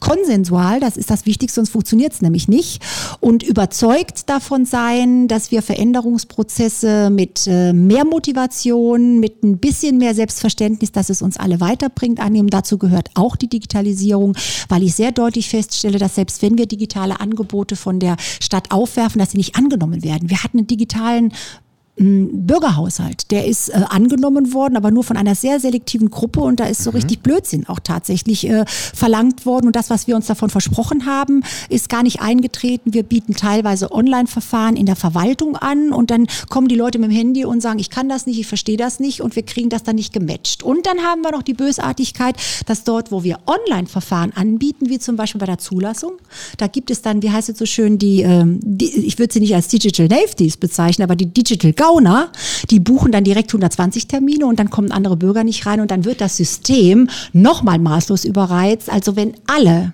[0.00, 2.82] konsensual, das ist das Wichtigste, sonst funktioniert es nämlich nicht,
[3.20, 10.14] und überzeugt davon sein, dass wir Veränderungsprozesse mit äh, mehr Motivation, mit ein bisschen mehr
[10.14, 12.48] Selbstverständnis, dass es uns alle weiterbringt, annehmen.
[12.48, 14.36] Dazu gehört auch die Digitalisierung,
[14.68, 19.18] weil ich sehr deutlich feststelle, dass selbst wenn wir digitale Angebote von der Stadt aufwerfen,
[19.18, 20.30] dass sie nicht angenommen werden.
[20.30, 21.32] Wir hatten einen digitalen
[21.98, 23.30] Bürgerhaushalt.
[23.30, 26.82] Der ist äh, angenommen worden, aber nur von einer sehr selektiven Gruppe und da ist
[26.82, 26.96] so mhm.
[26.96, 29.66] richtig Blödsinn auch tatsächlich äh, verlangt worden.
[29.66, 32.92] Und das, was wir uns davon versprochen haben, ist gar nicht eingetreten.
[32.92, 37.16] Wir bieten teilweise Online-Verfahren in der Verwaltung an und dann kommen die Leute mit dem
[37.16, 39.82] Handy und sagen, ich kann das nicht, ich verstehe das nicht und wir kriegen das
[39.82, 40.62] dann nicht gematcht.
[40.62, 45.16] Und dann haben wir noch die Bösartigkeit, dass dort, wo wir Online-Verfahren anbieten, wie zum
[45.16, 46.12] Beispiel bei der Zulassung,
[46.58, 49.40] da gibt es dann, wie heißt es so schön, die, ähm, die ich würde sie
[49.40, 52.30] nicht als Digital Natives bezeichnen, aber die Digital Gauner,
[52.70, 56.04] die buchen dann direkt 120 Termine und dann kommen andere Bürger nicht rein und dann
[56.04, 58.90] wird das System nochmal maßlos überreizt.
[58.90, 59.92] Also wenn alle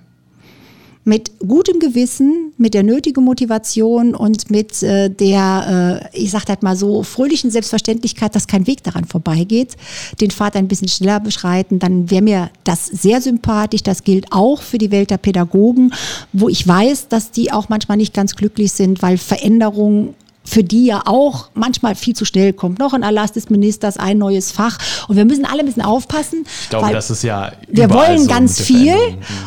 [1.05, 6.63] mit gutem Gewissen, mit der nötigen Motivation und mit äh, der, äh, ich sag das
[6.63, 9.77] mal so, fröhlichen Selbstverständlichkeit, dass kein Weg daran vorbeigeht,
[10.21, 13.83] den Pfad ein bisschen schneller beschreiten, dann wäre mir das sehr sympathisch.
[13.83, 15.93] Das gilt auch für die Welt der Pädagogen,
[16.33, 20.87] wo ich weiß, dass die auch manchmal nicht ganz glücklich sind, weil Veränderung für die
[20.87, 22.79] ja auch manchmal viel zu schnell kommt.
[22.79, 24.79] Noch ein Erlass des Ministers, ein neues Fach.
[25.09, 26.45] Und wir müssen alle ein bisschen aufpassen.
[26.63, 27.53] Ich glaube, das ist ja.
[27.69, 28.95] Wir wollen so ganz viel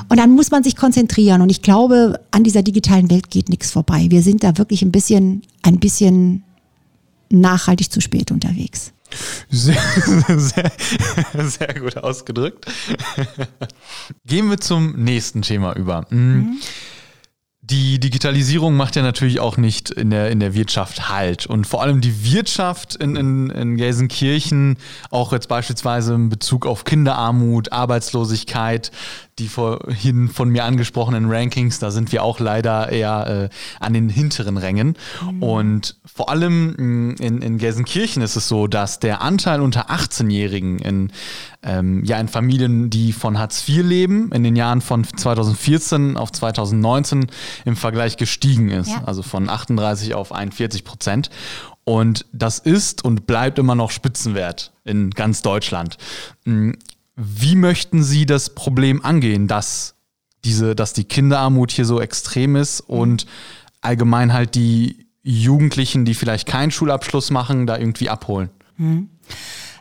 [0.09, 1.41] und dann muss man sich konzentrieren.
[1.41, 4.07] Und ich glaube, an dieser digitalen Welt geht nichts vorbei.
[4.09, 6.43] Wir sind da wirklich ein bisschen, ein bisschen
[7.29, 8.91] nachhaltig zu spät unterwegs.
[9.49, 9.77] Sehr,
[10.37, 10.71] sehr,
[11.35, 12.65] sehr gut ausgedrückt.
[14.25, 16.05] Gehen wir zum nächsten Thema über.
[16.09, 16.57] Mhm.
[17.67, 21.47] Die Digitalisierung macht ja natürlich auch nicht in der, in der Wirtschaft Halt.
[21.47, 24.77] Und vor allem die Wirtschaft in, in, in Gelsenkirchen,
[25.09, 28.91] auch jetzt beispielsweise in Bezug auf Kinderarmut, Arbeitslosigkeit,
[29.39, 34.07] die vorhin von mir angesprochenen Rankings, da sind wir auch leider eher äh, an den
[34.07, 34.95] hinteren Rängen.
[35.21, 35.43] Mhm.
[35.43, 40.79] Und vor allem mm, in, in Gelsenkirchen ist es so, dass der Anteil unter 18-Jährigen
[40.79, 41.11] in,
[41.63, 46.31] ähm, ja, in Familien, die von Hartz IV leben, in den Jahren von 2014 auf
[46.31, 47.27] 2019
[47.65, 48.91] im Vergleich gestiegen ist.
[48.91, 49.03] Ja.
[49.05, 51.29] Also von 38 auf 41 Prozent.
[51.83, 55.97] Und das ist und bleibt immer noch Spitzenwert in ganz Deutschland.
[57.15, 59.95] Wie möchten Sie das Problem angehen, dass
[60.43, 63.25] diese, dass die Kinderarmut hier so extrem ist und
[63.81, 68.49] allgemein halt die Jugendlichen, die vielleicht keinen Schulabschluss machen, da irgendwie abholen?
[68.77, 69.09] Hm.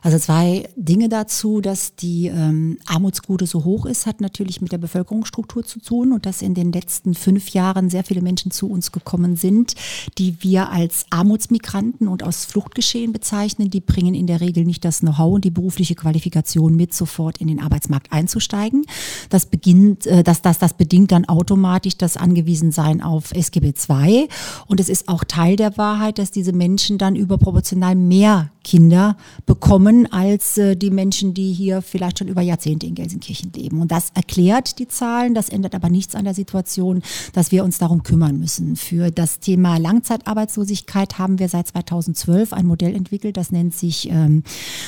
[0.05, 4.77] Also zwei Dinge dazu, dass die ähm, Armutsquote so hoch ist, hat natürlich mit der
[4.77, 8.93] Bevölkerungsstruktur zu tun und dass in den letzten fünf Jahren sehr viele Menschen zu uns
[8.93, 9.75] gekommen sind,
[10.19, 13.71] die wir als Armutsmigranten und aus Fluchtgeschehen bezeichnen.
[13.71, 17.49] Die bringen in der Regel nicht das Know-how und die berufliche Qualifikation mit, sofort in
[17.49, 18.85] den Arbeitsmarkt einzusteigen.
[19.31, 24.29] Das beginnt, äh, das, das, das bedingt dann automatisch das Angewiesensein auf SGB II.
[24.67, 29.94] Und es ist auch Teil der Wahrheit, dass diese Menschen dann überproportional mehr Kinder bekommen
[30.11, 33.81] als äh, die Menschen, die hier vielleicht schon über Jahrzehnte in Gelsenkirchen leben.
[33.81, 37.03] Und das erklärt die Zahlen, das ändert aber nichts an der Situation,
[37.33, 38.77] dass wir uns darum kümmern müssen.
[38.77, 44.43] Für das Thema Langzeitarbeitslosigkeit haben wir seit 2012 ein Modell entwickelt, das nennt sich ähm,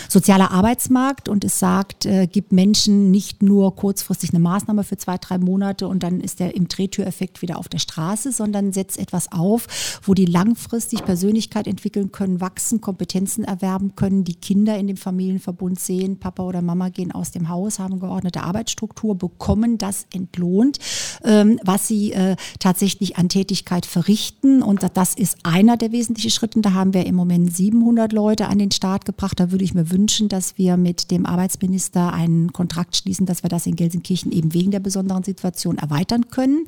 [0.08, 5.18] sozialer Arbeitsmarkt und es sagt, äh, gibt Menschen nicht nur kurzfristig eine Maßnahme für zwei,
[5.18, 9.30] drei Monate und dann ist der im Drehtüreffekt wieder auf der Straße, sondern setzt etwas
[9.32, 14.95] auf, wo die langfristig Persönlichkeit entwickeln können, wachsen, Kompetenzen erwerben können, die Kinder in dem
[14.96, 20.78] Familienverbund sehen, Papa oder Mama gehen aus dem Haus, haben geordnete Arbeitsstruktur, bekommen das entlohnt,
[21.24, 24.62] ähm, was sie äh, tatsächlich an Tätigkeit verrichten.
[24.62, 26.61] Und das ist einer der wesentlichen Schritte.
[26.61, 29.40] Da haben wir im Moment 700 Leute an den Start gebracht.
[29.40, 33.50] Da würde ich mir wünschen, dass wir mit dem Arbeitsminister einen Kontrakt schließen, dass wir
[33.50, 36.64] das in Gelsenkirchen eben wegen der besonderen Situation erweitern können.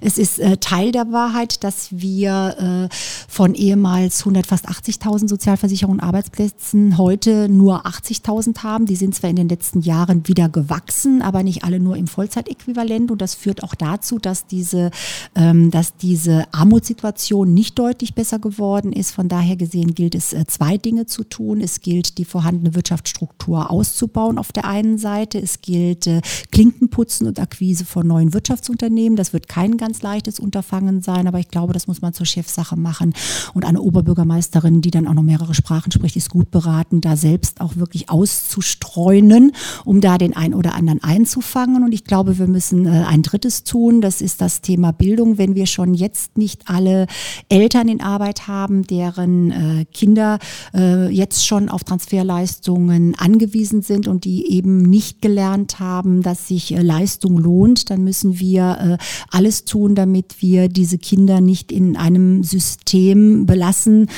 [0.00, 2.94] Es ist äh, Teil der Wahrheit, dass wir äh,
[3.28, 8.86] von ehemals 100, fast 80.000 Sozialversicherungen Arbeitsplätzen Arbeitsplätzen heute nur 80.000 haben.
[8.86, 13.10] Die sind zwar in den letzten Jahren wieder gewachsen, aber nicht alle nur im Vollzeitäquivalent.
[13.10, 14.90] Und das führt auch dazu, dass diese,
[15.34, 19.12] ähm, dass diese Armutssituation nicht deutlich besser geworden ist.
[19.12, 21.60] Von daher gesehen gilt es, äh, zwei Dinge zu tun.
[21.60, 25.38] Es gilt, die vorhandene Wirtschaftsstruktur auszubauen auf der einen Seite.
[25.38, 29.16] Es gilt, äh, Klinkenputzen und Akquise von neuen Wirtschaftsunternehmen.
[29.16, 32.76] Das wird kein ganz leichtes Unterfangen sein, aber ich glaube, das muss man zur Chefsache
[32.76, 33.14] machen.
[33.54, 37.53] Und eine Oberbürgermeisterin, die dann auch noch mehrere Sprachen spricht, ist gut beraten, da selbst
[37.60, 39.52] auch wirklich auszustreunen,
[39.84, 41.84] um da den einen oder anderen einzufangen.
[41.84, 44.00] Und ich glaube, wir müssen äh, ein drittes tun.
[44.00, 45.38] Das ist das Thema Bildung.
[45.38, 47.06] Wenn wir schon jetzt nicht alle
[47.48, 50.38] Eltern in Arbeit haben, deren äh, Kinder
[50.74, 56.70] äh, jetzt schon auf Transferleistungen angewiesen sind und die eben nicht gelernt haben, dass sich
[56.70, 58.98] Leistung lohnt, dann müssen wir
[59.30, 64.08] alles tun, damit wir diese Kinder nicht in einem System belassen,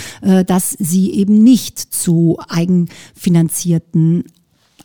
[0.46, 2.38] dass sie eben nicht zu
[3.16, 4.24] eigenfinanzierten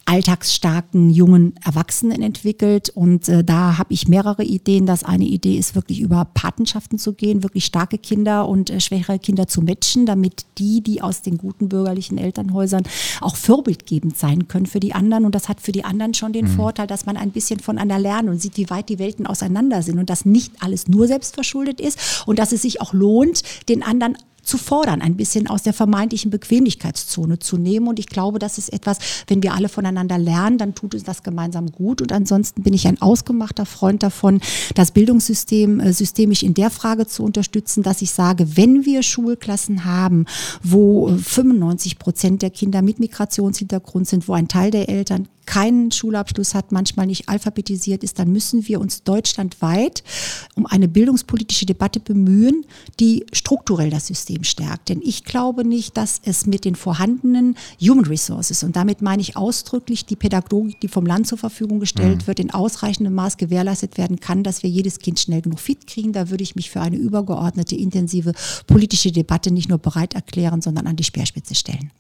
[0.05, 2.89] alltagsstarken jungen Erwachsenen entwickelt.
[2.89, 4.85] Und äh, da habe ich mehrere Ideen.
[4.85, 9.19] Das eine Idee ist wirklich über Patenschaften zu gehen, wirklich starke Kinder und äh, schwächere
[9.19, 12.83] Kinder zu matchen, damit die, die aus den guten bürgerlichen Elternhäusern
[13.21, 15.23] auch vorbildgebend sein können für die anderen.
[15.23, 16.55] Und das hat für die anderen schon den mhm.
[16.55, 19.99] Vorteil, dass man ein bisschen voneinander lernt und sieht, wie weit die Welten auseinander sind
[19.99, 24.17] und dass nicht alles nur selbstverschuldet ist und dass es sich auch lohnt, den anderen
[24.51, 27.87] zu fordern, ein bisschen aus der vermeintlichen Bequemlichkeitszone zu nehmen.
[27.87, 31.23] Und ich glaube, das ist etwas, wenn wir alle voneinander lernen, dann tut uns das
[31.23, 32.01] gemeinsam gut.
[32.01, 34.41] Und ansonsten bin ich ein ausgemachter Freund davon,
[34.75, 39.85] das Bildungssystem äh, systemisch in der Frage zu unterstützen, dass ich sage, wenn wir Schulklassen
[39.85, 40.25] haben,
[40.61, 46.55] wo 95 Prozent der Kinder mit Migrationshintergrund sind, wo ein Teil der Eltern keinen Schulabschluss
[46.55, 50.01] hat, manchmal nicht alphabetisiert ist, dann müssen wir uns deutschlandweit
[50.55, 52.65] um eine bildungspolitische Debatte bemühen,
[53.01, 54.87] die strukturell das System stärkt.
[54.87, 59.35] Denn ich glaube nicht, dass es mit den vorhandenen Human Resources, und damit meine ich
[59.35, 62.27] ausdrücklich die Pädagogik, die vom Land zur Verfügung gestellt mhm.
[62.27, 66.13] wird, in ausreichendem Maß gewährleistet werden kann, dass wir jedes Kind schnell genug fit kriegen.
[66.13, 68.31] Da würde ich mich für eine übergeordnete, intensive
[68.67, 71.91] politische Debatte nicht nur bereit erklären, sondern an die Speerspitze stellen.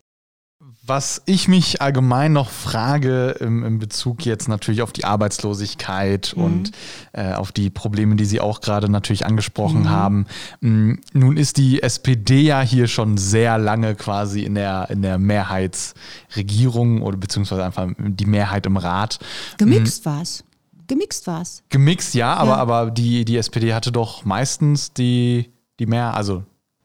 [0.91, 6.43] Was ich mich allgemein noch frage im, im Bezug jetzt natürlich auf die Arbeitslosigkeit mhm.
[6.43, 6.71] und
[7.13, 9.89] äh, auf die Probleme, die Sie auch gerade natürlich angesprochen mhm.
[9.89, 10.25] haben.
[10.59, 15.17] Mm, nun ist die SPD ja hier schon sehr lange quasi in der, in der
[15.17, 19.19] Mehrheitsregierung oder beziehungsweise einfach die Mehrheit im Rat.
[19.59, 20.09] Gemixt mhm.
[20.09, 20.43] war's.
[20.87, 21.63] Gemixt war's.
[21.69, 22.57] Gemixt, ja, aber, ja.
[22.57, 26.43] aber die, die SPD hatte doch meistens die, die mehr, also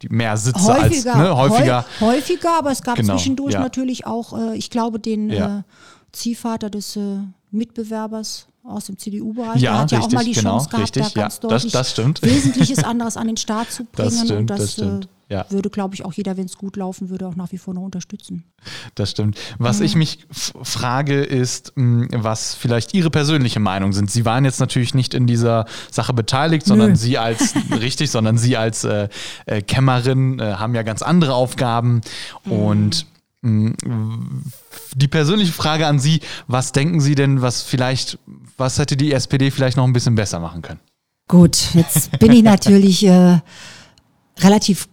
[0.08, 1.84] mehr Sitze häufiger, als ne, häufiger.
[2.00, 3.60] Häufiger, aber es gab genau, zwischendurch ja.
[3.60, 5.58] natürlich auch, äh, ich glaube, den ja.
[5.58, 5.62] äh,
[6.12, 7.18] Ziehvater des äh,
[7.50, 9.60] Mitbewerbers aus dem CDU-Bereich.
[9.60, 11.40] Ja, der hat richtig, ja auch mal die genau, Chance gehabt, richtig, da ganz ja,
[11.48, 12.22] deutlich das, das stimmt.
[12.22, 14.10] Wesentliches anderes an den Start zu bringen.
[14.10, 15.04] Das stimmt, und das, das stimmt.
[15.04, 15.46] Äh, ja.
[15.50, 17.82] würde, glaube ich, auch jeder, wenn es gut laufen würde, auch nach wie vor noch
[17.82, 18.44] unterstützen.
[18.94, 19.38] Das stimmt.
[19.58, 19.86] Was mhm.
[19.86, 24.10] ich mich frage, ist, was vielleicht Ihre persönliche Meinung sind.
[24.10, 26.96] Sie waren jetzt natürlich nicht in dieser Sache beteiligt, sondern Nö.
[26.96, 29.08] Sie als, richtig, sondern Sie als äh,
[29.46, 32.02] äh, Kämmerin äh, haben ja ganz andere Aufgaben
[32.44, 32.52] mhm.
[32.52, 33.06] und
[33.42, 38.18] die persönliche Frage an Sie, was denken Sie denn, was vielleicht,
[38.56, 40.80] was hätte die SPD vielleicht noch ein bisschen besser machen können?
[41.28, 43.40] Gut, jetzt bin ich natürlich äh,
[44.38, 44.88] relativ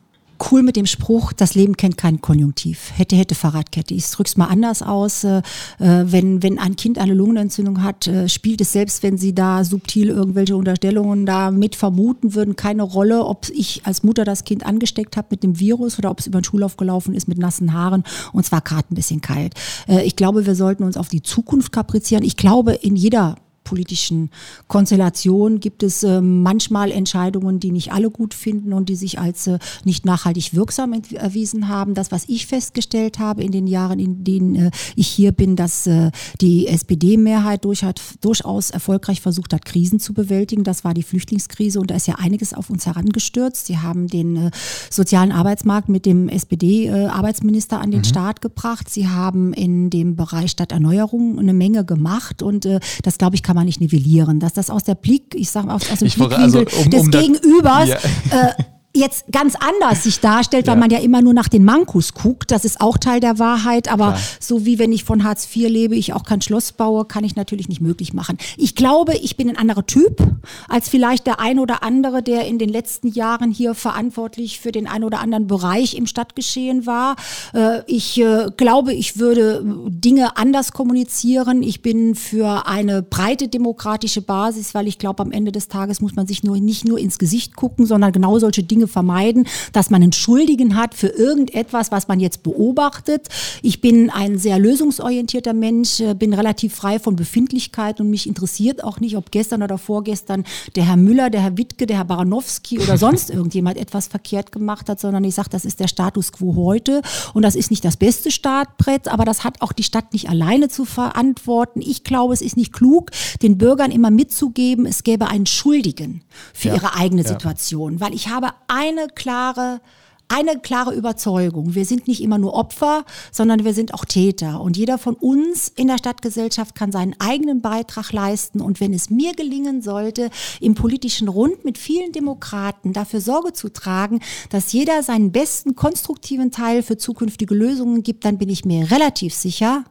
[0.51, 2.91] cool mit dem Spruch, das Leben kennt keinen Konjunktiv.
[2.95, 3.93] Hätte, hätte Fahrradkette.
[3.93, 5.23] Ich drück's mal anders aus.
[5.23, 5.41] Äh,
[5.79, 9.63] äh, wenn, wenn ein Kind eine Lungenentzündung hat, äh, spielt es selbst, wenn sie da
[9.63, 14.65] subtil irgendwelche Unterstellungen da mit vermuten würden, keine Rolle, ob ich als Mutter das Kind
[14.65, 17.73] angesteckt habe mit dem Virus oder ob es über den Schullauf gelaufen ist mit nassen
[17.73, 19.53] Haaren und zwar gerade ein bisschen kalt.
[19.87, 22.23] Äh, ich glaube, wir sollten uns auf die Zukunft kaprizieren.
[22.23, 24.29] Ich glaube, in jeder politischen
[24.67, 29.47] Konstellation gibt es äh, manchmal Entscheidungen, die nicht alle gut finden und die sich als
[29.47, 31.93] äh, nicht nachhaltig wirksam erwiesen haben.
[31.93, 35.87] Das, was ich festgestellt habe in den Jahren, in denen äh, ich hier bin, dass
[35.87, 37.83] äh, die SPD-Mehrheit durch
[38.21, 40.63] durchaus erfolgreich versucht hat, Krisen zu bewältigen.
[40.63, 43.65] Das war die Flüchtlingskrise und da ist ja einiges auf uns herangestürzt.
[43.65, 44.51] Sie haben den äh,
[44.89, 48.05] sozialen Arbeitsmarkt mit dem SPD-Arbeitsminister an den mhm.
[48.05, 48.89] Start gebracht.
[48.89, 53.52] Sie haben in dem Bereich Stadterneuerung eine Menge gemacht und äh, das, glaube ich, kann
[53.53, 54.39] kann man nicht nivellieren.
[54.39, 57.11] Dass das aus der Blick, ich sage aus, aus dem Blickwinkel also, um, des um
[57.11, 57.97] Gegenübers ja.
[58.31, 58.53] äh,
[58.95, 60.79] jetzt ganz anders sich darstellt, weil ja.
[60.79, 62.51] man ja immer nur nach den Mankus guckt.
[62.51, 63.91] Das ist auch Teil der Wahrheit.
[63.91, 64.19] Aber Klar.
[64.39, 67.35] so wie wenn ich von Hartz IV lebe, ich auch kein Schloss baue, kann ich
[67.35, 68.37] natürlich nicht möglich machen.
[68.55, 70.21] Ich glaube, ich bin ein anderer Typ
[70.69, 74.87] als vielleicht der ein oder andere, der in den letzten Jahren hier verantwortlich für den
[74.87, 77.15] ein oder anderen Bereich im Stadtgeschehen war.
[77.53, 81.63] Äh, ich äh, glaube, ich würde Dinge anders kommunizieren.
[81.63, 86.15] Ich bin für eine breite demokratische Basis, weil ich glaube, am Ende des Tages muss
[86.15, 89.89] man sich nur nicht nur ins Gesicht gucken, sondern genau solche Dinge Dinge vermeiden, dass
[89.89, 93.27] man einen Schuldigen hat für irgendetwas, was man jetzt beobachtet.
[93.61, 98.83] Ich bin ein sehr lösungsorientierter Mensch, äh, bin relativ frei von Befindlichkeit und mich interessiert
[98.83, 100.43] auch nicht, ob gestern oder vorgestern
[100.75, 104.89] der Herr Müller, der Herr Wittke, der Herr Baranowski oder sonst irgendjemand etwas verkehrt gemacht
[104.89, 107.01] hat, sondern ich sage, das ist der Status quo heute
[107.33, 110.69] und das ist nicht das beste Startbrett, aber das hat auch die Stadt nicht alleine
[110.69, 111.81] zu verantworten.
[111.81, 116.21] Ich glaube, es ist nicht klug, den Bürgern immer mitzugeben, es gäbe einen Schuldigen
[116.53, 117.27] für ja, ihre eigene ja.
[117.27, 119.81] Situation, weil ich habe eine klare
[120.29, 121.75] eine klare Überzeugung.
[121.75, 124.61] Wir sind nicht immer nur Opfer, sondern wir sind auch Täter.
[124.61, 128.59] Und jeder von uns in der Stadtgesellschaft kann seinen eigenen Beitrag leisten.
[128.59, 133.71] Und wenn es mir gelingen sollte, im politischen Rund mit vielen Demokraten dafür Sorge zu
[133.71, 138.89] tragen, dass jeder seinen besten konstruktiven Teil für zukünftige Lösungen gibt, dann bin ich mir
[138.89, 139.83] relativ sicher,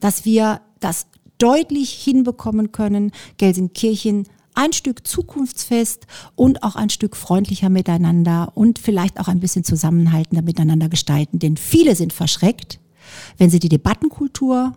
[0.00, 1.06] dass wir das
[1.38, 4.26] deutlich hinbekommen können, Gelsenkirchen
[4.58, 10.42] ein Stück zukunftsfest und auch ein Stück freundlicher miteinander und vielleicht auch ein bisschen zusammenhaltender
[10.42, 11.38] miteinander gestalten.
[11.38, 12.80] Denn viele sind verschreckt,
[13.38, 14.72] wenn sie die Debattenkultur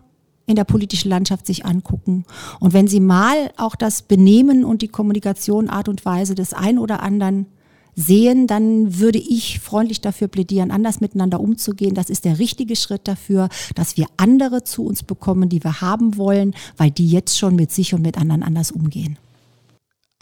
[0.46, 2.24] in der politischen Landschaft sich angucken.
[2.60, 6.78] Und wenn Sie mal auch das Benehmen und die Kommunikation, Art und Weise des einen
[6.78, 7.46] oder anderen
[7.94, 11.94] sehen, dann würde ich freundlich dafür plädieren, anders miteinander umzugehen.
[11.94, 16.16] Das ist der richtige Schritt dafür, dass wir andere zu uns bekommen, die wir haben
[16.16, 19.18] wollen, weil die jetzt schon mit sich und mit anderen anders umgehen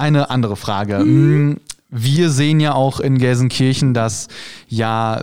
[0.01, 0.99] eine andere Frage.
[0.99, 1.61] Mhm.
[1.93, 4.29] Wir sehen ja auch in Gelsenkirchen, dass
[4.69, 5.21] ja,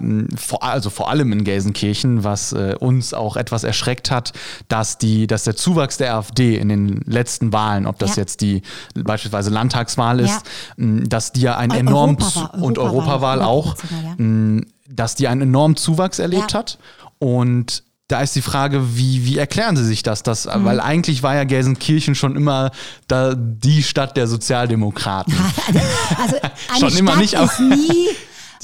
[0.60, 4.34] also vor allem in Gelsenkirchen, was äh, uns auch etwas erschreckt hat,
[4.68, 8.24] dass die, dass der Zuwachs der AfD in den letzten Wahlen, ob das ja.
[8.24, 8.64] jetzt die
[8.96, 10.44] beispielsweise Landtagswahl ist,
[10.78, 10.86] ja.
[11.08, 13.76] dass die ja einen enormen Europa und Europawahl, Europawahl auch,
[14.20, 14.62] ja.
[14.90, 16.80] dass die einen enormen Zuwachs erlebt hat.
[17.20, 20.24] Und da ist die Frage, wie, wie erklären Sie sich das?
[20.24, 20.64] das mhm.
[20.64, 22.72] Weil eigentlich war ja Gelsenkirchen schon immer
[23.08, 25.34] da die Stadt der Sozialdemokraten.
[26.22, 28.08] also eine schon Stadt immer nicht, ist nie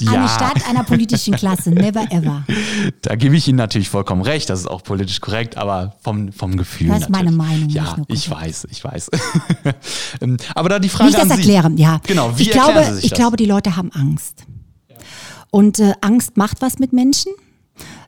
[0.00, 0.12] ja.
[0.12, 2.44] eine Stadt einer politischen Klasse, never ever.
[3.02, 6.56] Da gebe ich Ihnen natürlich vollkommen recht, das ist auch politisch korrekt, aber vom, vom
[6.56, 6.88] Gefühl.
[6.88, 7.36] Das ist natürlich.
[7.36, 7.68] meine Meinung.
[7.68, 9.10] Ja, ich weiß, ich weiß.
[10.20, 12.00] Ähm, aber da die Frage Nicht das an erklären, Sie, ja.
[12.06, 13.18] Genau, wie ich glaube, Sie sich ich das?
[13.18, 14.44] glaube, die Leute haben Angst.
[15.50, 17.32] Und äh, Angst macht was mit Menschen.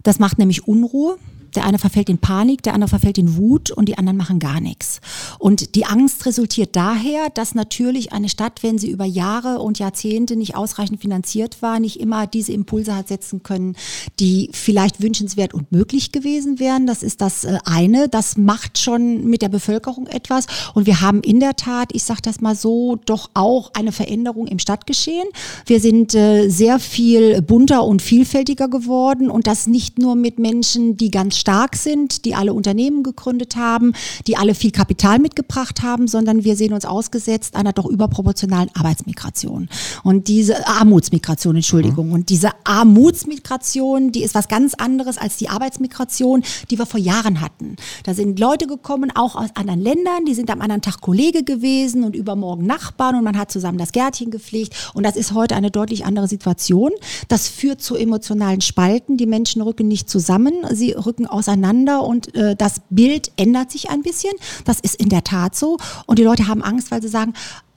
[0.03, 1.19] Das macht nämlich Unruhe.
[1.57, 4.61] Der eine verfällt in Panik, der andere verfällt in Wut und die anderen machen gar
[4.61, 5.01] nichts.
[5.39, 10.37] Und die Angst resultiert daher, dass natürlich eine Stadt, wenn sie über Jahre und Jahrzehnte
[10.37, 13.75] nicht ausreichend finanziert war, nicht immer diese Impulse hat setzen können,
[14.21, 16.87] die vielleicht wünschenswert und möglich gewesen wären.
[16.87, 18.09] Das ist das äh, eine.
[18.09, 20.47] Das macht schon mit der Bevölkerung etwas.
[20.75, 24.47] Und wir haben in der Tat, ich sage das mal so, doch auch eine Veränderung
[24.47, 25.29] im Stadtgeschehen.
[25.65, 30.99] Wir sind äh, sehr viel bunter und vielfältiger geworden und das nicht nur mit Menschen,
[30.99, 33.93] die ganz stark sind, die alle Unternehmen gegründet haben,
[34.27, 39.69] die alle viel Kapital mitgebracht haben, sondern wir sehen uns ausgesetzt einer doch überproportionalen Arbeitsmigration.
[40.03, 42.09] Und diese Armutsmigration, Entschuldigung.
[42.09, 42.15] Mhm.
[42.15, 47.41] Und diese Armutsmigration, die ist was ganz anderes als die Arbeitsmigration, die wir vor Jahren
[47.41, 47.77] hatten.
[48.03, 52.03] Da sind Leute gekommen, auch aus anderen Ländern, die sind am anderen Tag Kollege gewesen
[52.03, 54.91] und übermorgen Nachbarn und man hat zusammen das Gärtchen gepflegt.
[54.95, 56.91] Und das ist heute eine deutlich andere Situation.
[57.29, 59.17] Das führt zu emotionalen Spalten.
[59.17, 60.53] Die Menschen rücken nicht zusammen.
[60.73, 64.33] Sie rücken auseinander und äh, das Bild ändert sich ein bisschen.
[64.65, 65.79] Das ist in der Tat so.
[66.07, 67.35] Und die Leute haben Angst, weil sie sagen,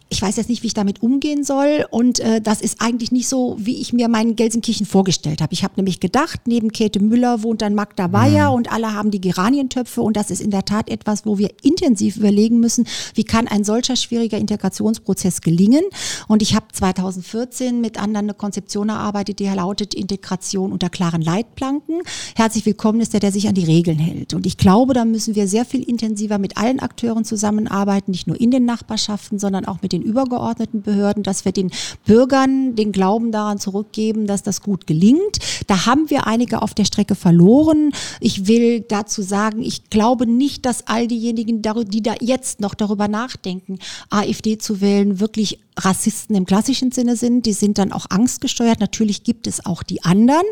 [0.10, 1.86] ich weiß jetzt nicht, wie ich damit umgehen soll.
[1.91, 5.54] Und äh, das ist eigentlich nicht so, wie ich mir meinen Gelsenkirchen vorgestellt habe.
[5.54, 8.56] Ich habe nämlich gedacht, neben Käthe Müller wohnt dann Magda Bayer mhm.
[8.56, 10.02] und alle haben die Geranientöpfe.
[10.02, 13.63] Und das ist in der Tat etwas, wo wir intensiv überlegen müssen, wie kann ein
[13.63, 15.84] solcher schwieriger Integrationsprozess gelingen.
[16.28, 22.02] Und ich habe 2014 mit anderen eine Konzeption erarbeitet, die lautet Integration unter klaren Leitplanken.
[22.36, 24.34] Herzlich willkommen ist der, der sich an die Regeln hält.
[24.34, 28.40] Und ich glaube, da müssen wir sehr viel intensiver mit allen Akteuren zusammenarbeiten, nicht nur
[28.40, 31.71] in den Nachbarschaften, sondern auch mit den den übergeordneten Behörden, dass wir den
[32.06, 35.39] Bürgern den Glauben daran zurückgeben, dass das gut gelingt.
[35.67, 37.91] Da haben wir einige auf der Strecke verloren.
[38.19, 43.08] Ich will dazu sagen, ich glaube nicht, dass all diejenigen, die da jetzt noch darüber
[43.08, 43.79] nachdenken,
[44.10, 47.46] AfD zu wählen, wirklich Rassisten im klassischen Sinne sind.
[47.46, 48.80] Die sind dann auch angstgesteuert.
[48.80, 50.46] Natürlich gibt es auch die anderen.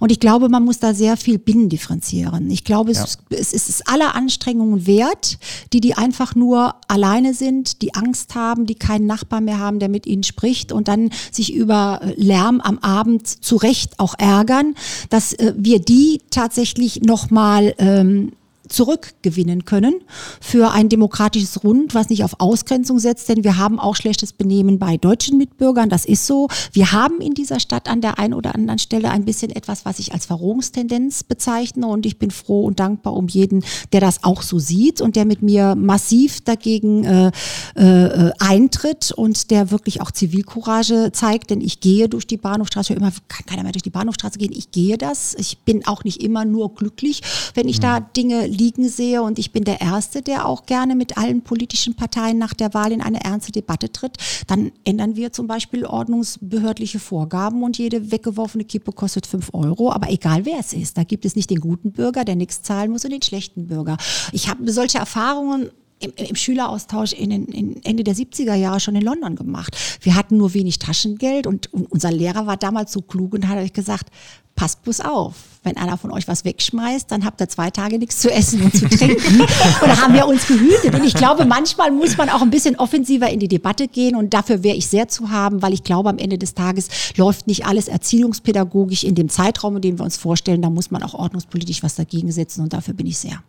[0.00, 2.50] Und ich glaube, man muss da sehr viel binnendifferenzieren.
[2.50, 3.04] Ich glaube, ja.
[3.30, 5.38] es, es ist aller Anstrengungen wert,
[5.72, 9.88] die, die einfach nur alleine sind, die Angst haben, die keinen Nachbar mehr haben, der
[9.88, 14.74] mit ihnen spricht und dann sich über Lärm am Abend zu Recht auch ärgern,
[15.10, 18.32] dass äh, wir die tatsächlich nochmal ähm,
[18.68, 19.94] zurückgewinnen können
[20.40, 24.78] für ein demokratisches Rund, was nicht auf Ausgrenzung setzt, denn wir haben auch schlechtes Benehmen
[24.78, 26.48] bei deutschen Mitbürgern, das ist so.
[26.72, 29.98] Wir haben in dieser Stadt an der einen oder anderen Stelle ein bisschen etwas, was
[29.98, 34.42] ich als Verrohungstendenz bezeichne und ich bin froh und dankbar um jeden, der das auch
[34.42, 37.30] so sieht und der mit mir massiv dagegen äh,
[37.74, 43.12] äh, eintritt und der wirklich auch Zivilcourage zeigt, denn ich gehe durch die Bahnhofstraße, immer
[43.28, 45.34] kann keiner mehr durch die Bahnhofstraße gehen, ich gehe das.
[45.38, 47.22] Ich bin auch nicht immer nur glücklich,
[47.54, 47.82] wenn ich mhm.
[47.82, 49.22] da Dinge liegen sehe.
[49.22, 52.92] Und ich bin der Erste, der auch gerne mit allen politischen Parteien nach der Wahl
[52.92, 54.16] in eine ernste Debatte tritt.
[54.46, 59.92] Dann ändern wir zum Beispiel ordnungsbehördliche Vorgaben und jede weggeworfene Kippe kostet fünf Euro.
[59.92, 62.90] Aber egal wer es ist, da gibt es nicht den guten Bürger, der nichts zahlen
[62.90, 63.96] muss und den schlechten Bürger.
[64.32, 69.02] Ich habe solche Erfahrungen im, im Schüleraustausch in, in Ende der 70er Jahre schon in
[69.02, 69.76] London gemacht.
[70.00, 73.58] Wir hatten nur wenig Taschengeld und, und unser Lehrer war damals so klug und hat
[73.58, 74.10] euch gesagt,
[74.56, 75.34] passt bloß auf.
[75.62, 78.74] Wenn einer von euch was wegschmeißt, dann habt ihr zwei Tage nichts zu essen und
[78.74, 79.40] zu trinken.
[79.40, 79.48] und
[79.82, 80.94] da haben wir uns gehütet.
[80.94, 84.16] Und ich glaube, manchmal muss man auch ein bisschen offensiver in die Debatte gehen.
[84.16, 87.48] Und dafür wäre ich sehr zu haben, weil ich glaube, am Ende des Tages läuft
[87.48, 90.62] nicht alles erziehungspädagogisch in dem Zeitraum, in dem wir uns vorstellen.
[90.62, 92.62] Da muss man auch ordnungspolitisch was dagegen setzen.
[92.62, 93.42] Und dafür bin ich sehr.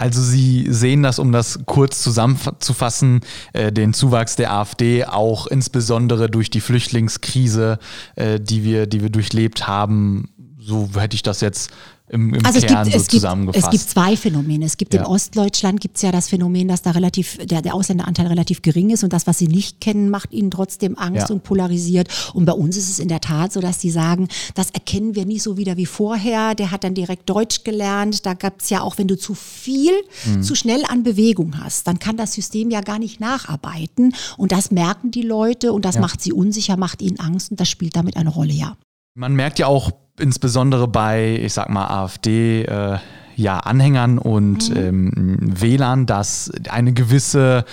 [0.00, 3.20] Also Sie sehen das, um das kurz zusammenzufassen,
[3.52, 7.78] äh, den Zuwachs der AfD auch insbesondere durch die Flüchtlingskrise,
[8.16, 10.30] äh, die, wir, die wir durchlebt haben.
[10.58, 11.70] So hätte ich das jetzt
[12.12, 13.66] im, im also Kern es gibt, so zusammengefasst.
[13.66, 14.64] Es gibt, es gibt zwei Phänomene.
[14.64, 15.00] Es gibt ja.
[15.00, 18.90] in Ostdeutschland gibt es ja das Phänomen, dass da relativ der, der Ausländeranteil relativ gering
[18.90, 21.34] ist und das, was sie nicht kennen, macht ihnen trotzdem Angst ja.
[21.34, 22.08] und polarisiert.
[22.34, 25.24] Und bei uns ist es in der Tat so, dass sie sagen, das erkennen wir
[25.24, 26.56] nicht so wieder wie vorher.
[26.56, 28.26] Der hat dann direkt Deutsch gelernt.
[28.26, 29.92] Da gab es ja auch, wenn du zu viel,
[30.26, 30.42] mhm.
[30.42, 34.14] zu schnell an Bewegung hast, dann kann das System ja gar nicht nacharbeiten.
[34.36, 36.00] Und das merken die Leute und das ja.
[36.00, 38.76] macht sie unsicher, macht ihnen Angst und das spielt damit eine Rolle, ja.
[39.14, 39.90] Man merkt ja auch
[40.20, 42.98] insbesondere bei, ich sag mal, AfD, äh,
[43.36, 44.76] ja, Anhängern und mhm.
[44.76, 47.64] ähm, Wählern, dass eine gewisse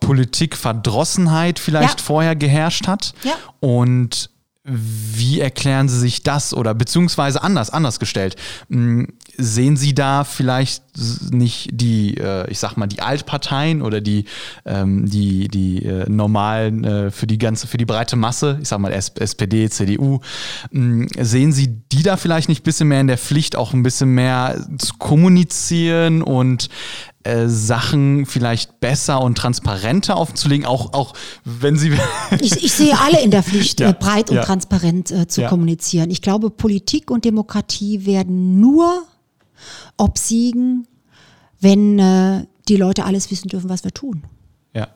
[0.00, 2.04] Politikverdrossenheit vielleicht ja.
[2.04, 3.12] vorher geherrscht hat.
[3.22, 3.34] Ja.
[3.60, 4.30] Und
[4.64, 8.36] wie erklären Sie sich das oder beziehungsweise anders, anders gestellt?
[8.68, 9.08] Hm,
[9.40, 10.82] sehen Sie da vielleicht
[11.30, 14.24] nicht die, äh, ich sag mal, die Altparteien oder die,
[14.64, 18.78] ähm, die, die äh, normalen äh, für die ganze, für die breite Masse, ich sag
[18.78, 20.20] mal SPD, CDU,
[20.70, 23.82] hm, sehen Sie die da vielleicht nicht ein bisschen mehr in der Pflicht, auch ein
[23.82, 26.68] bisschen mehr zu kommunizieren und
[27.44, 31.12] Sachen vielleicht besser und transparenter aufzulegen, auch, auch
[31.44, 31.92] wenn sie.
[32.40, 34.42] ich, ich sehe alle in der Pflicht, ja, breit und ja.
[34.42, 35.48] transparent äh, zu ja.
[35.50, 36.10] kommunizieren.
[36.10, 39.04] Ich glaube, Politik und Demokratie werden nur
[39.96, 40.86] obsiegen,
[41.60, 44.24] wenn äh, die Leute alles wissen dürfen, was wir tun.
[44.74, 44.88] Ja.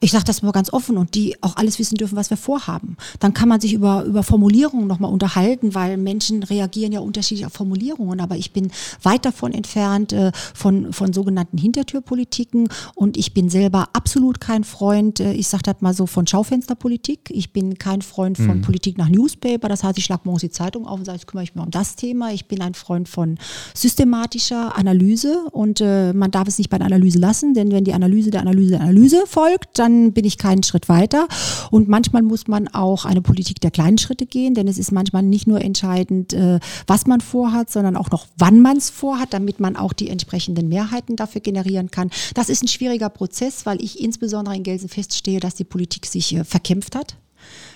[0.00, 2.96] Ich sage das mal ganz offen und die auch alles wissen dürfen, was wir vorhaben.
[3.20, 7.52] Dann kann man sich über, über Formulierungen nochmal unterhalten, weil Menschen reagieren ja unterschiedlich auf
[7.52, 8.20] Formulierungen.
[8.20, 8.70] Aber ich bin
[9.02, 15.20] weit davon entfernt äh, von, von sogenannten Hintertürpolitiken und ich bin selber absolut kein Freund,
[15.20, 17.30] äh, ich sage das mal so, von Schaufensterpolitik.
[17.30, 18.62] Ich bin kein Freund von mhm.
[18.62, 19.68] Politik nach Newspaper.
[19.68, 21.70] Das heißt, ich schlage morgens die Zeitung auf und sage, jetzt kümmere ich mich um
[21.70, 22.32] das Thema.
[22.32, 23.38] Ich bin ein Freund von
[23.74, 27.94] systematischer Analyse und äh, man darf es nicht bei der Analyse lassen, denn wenn die
[27.94, 31.28] Analyse der Analyse der Analyse folgt, dann dann bin ich keinen Schritt weiter.
[31.70, 35.22] Und manchmal muss man auch eine Politik der kleinen Schritte gehen, denn es ist manchmal
[35.22, 39.60] nicht nur entscheidend, äh, was man vorhat, sondern auch noch, wann man es vorhat, damit
[39.60, 42.10] man auch die entsprechenden Mehrheiten dafür generieren kann.
[42.34, 46.34] Das ist ein schwieriger Prozess, weil ich insbesondere in Gelsen feststehe, dass die Politik sich
[46.34, 47.16] äh, verkämpft hat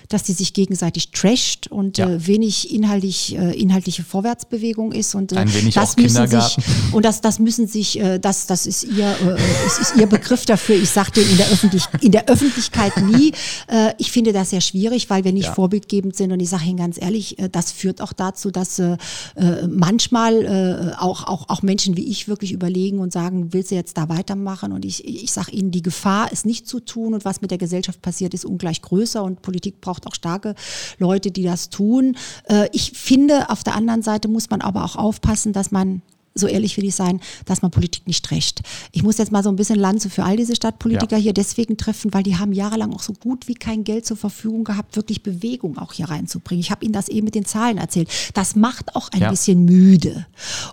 [0.09, 2.09] dass die sich gegenseitig trasht und Ja.
[2.09, 5.15] äh, wenig inhaltlich, äh, inhaltliche Vorwärtsbewegung ist.
[5.15, 6.61] Und, äh, Ein wenig das auch müssen Kindergarten.
[6.61, 10.07] sich und das, das müssen sich, äh, das, das ist ihr, äh, es ist ihr
[10.07, 10.75] Begriff dafür.
[10.75, 13.31] Ich sage den in der, Öffentlich in der Öffentlichkeit nie.
[13.67, 15.53] Äh, ich finde das sehr schwierig, weil wir nicht Ja.
[15.53, 16.31] vorbildgebend sind.
[16.31, 18.97] Und ich sage Ihnen ganz ehrlich, äh, das führt auch dazu, dass äh,
[19.35, 23.75] äh, manchmal äh, auch, auch, auch Menschen wie ich wirklich überlegen und sagen, willst du
[23.75, 24.71] jetzt da weitermachen?
[24.71, 27.57] Und ich, ich sage Ihnen, die Gefahr ist nicht zu tun und was mit der
[27.57, 30.53] Gesellschaft passiert, ist ungleich größer und Politik braucht auch starke
[30.99, 32.17] Leute, die das tun.
[32.49, 36.01] Äh, ich finde, auf der anderen Seite muss man aber auch aufpassen, dass man
[36.37, 38.61] so ehrlich will ich sein, dass man Politik nicht rächt.
[38.91, 41.21] Ich muss jetzt mal so ein bisschen Lanze für all diese Stadtpolitiker Ja.
[41.23, 44.63] hier deswegen treffen, weil die haben jahrelang auch so gut wie kein Geld zur Verfügung
[44.63, 46.59] gehabt, wirklich Bewegung auch hier reinzubringen.
[46.61, 48.09] Ich habe Ihnen das eben mit den Zahlen erzählt.
[48.33, 49.29] Das macht auch ein Ja.
[49.29, 50.25] bisschen müde.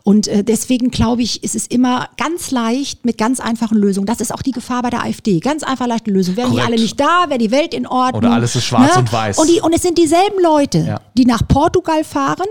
[0.03, 4.07] Und äh, deswegen glaube ich, ist es immer ganz leicht mit ganz einfachen Lösungen.
[4.07, 5.41] Das ist auch die Gefahr bei der AfD.
[5.41, 6.37] Ganz einfach leichte Lösung.
[6.37, 6.73] Wären die Korrekt.
[6.73, 8.23] alle nicht da, wäre die Welt in Ordnung.
[8.25, 9.39] Oder alles ist schwarz und weiß.
[9.39, 11.01] Und, die, und es sind dieselben Leute, Ja.
[11.17, 12.47] die nach Portugal fahren,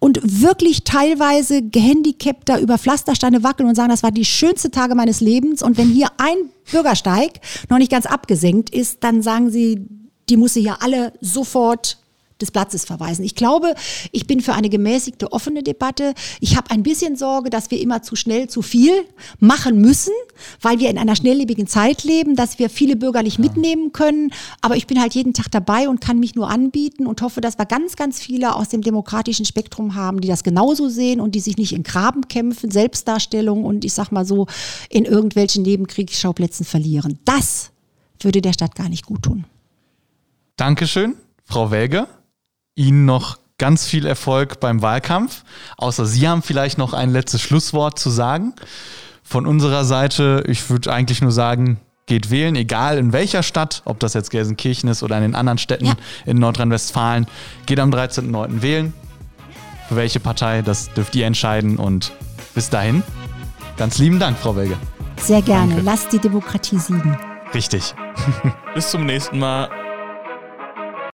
[0.00, 5.20] und wirklich teilweise gehandicapter über Pflastersteine wackeln und sagen, das war die schönste Tage meines
[5.20, 5.62] Lebens.
[5.62, 6.36] Und wenn hier ein
[6.72, 9.86] Bürgersteig noch nicht ganz abgesenkt ist, dann sagen sie,
[10.28, 11.98] die muss sie hier alle sofort
[12.42, 13.24] des Platzes verweisen.
[13.24, 13.74] Ich glaube,
[14.12, 16.14] ich bin für eine gemäßigte, offene Debatte.
[16.40, 18.92] Ich habe ein bisschen Sorge, dass wir immer zu schnell zu viel
[19.38, 20.12] machen müssen,
[20.60, 24.32] weil wir in einer schnelllebigen Zeit leben, dass wir viele Bürger nicht mitnehmen können.
[24.60, 27.58] Aber ich bin halt jeden Tag dabei und kann mich nur anbieten und hoffe, dass
[27.58, 31.40] wir ganz, ganz viele aus dem demokratischen Spektrum haben, die das genauso sehen und die
[31.40, 34.46] sich nicht in Graben kämpfen, Selbstdarstellung und ich sag mal so
[34.88, 37.18] in irgendwelchen Nebenkriegsschauplätzen verlieren.
[37.24, 37.70] Das
[38.20, 39.44] würde der Stadt gar nicht gut tun.
[40.56, 42.06] Dankeschön, Frau Welge.
[42.74, 45.44] Ihnen noch ganz viel Erfolg beim Wahlkampf.
[45.76, 48.54] Außer Sie haben vielleicht noch ein letztes Schlusswort zu sagen.
[49.22, 54.00] Von unserer Seite, ich würde eigentlich nur sagen, geht wählen, egal in welcher Stadt, ob
[54.00, 55.94] das jetzt Gelsenkirchen ist oder in den anderen Städten Ja.
[56.26, 57.26] in Nordrhein-Westfalen.
[57.66, 58.62] Geht am 13.09.
[58.62, 58.92] wählen.
[59.88, 61.76] Für welche Partei, das dürft ihr entscheiden.
[61.76, 62.12] Und
[62.54, 63.02] bis dahin,
[63.76, 64.76] ganz lieben Dank, Frau Welge.
[65.18, 65.74] Sehr gerne.
[65.74, 65.84] Danke.
[65.84, 67.16] Lasst die Demokratie siegen.
[67.52, 67.94] Richtig.
[68.74, 69.68] Bis zum nächsten Mal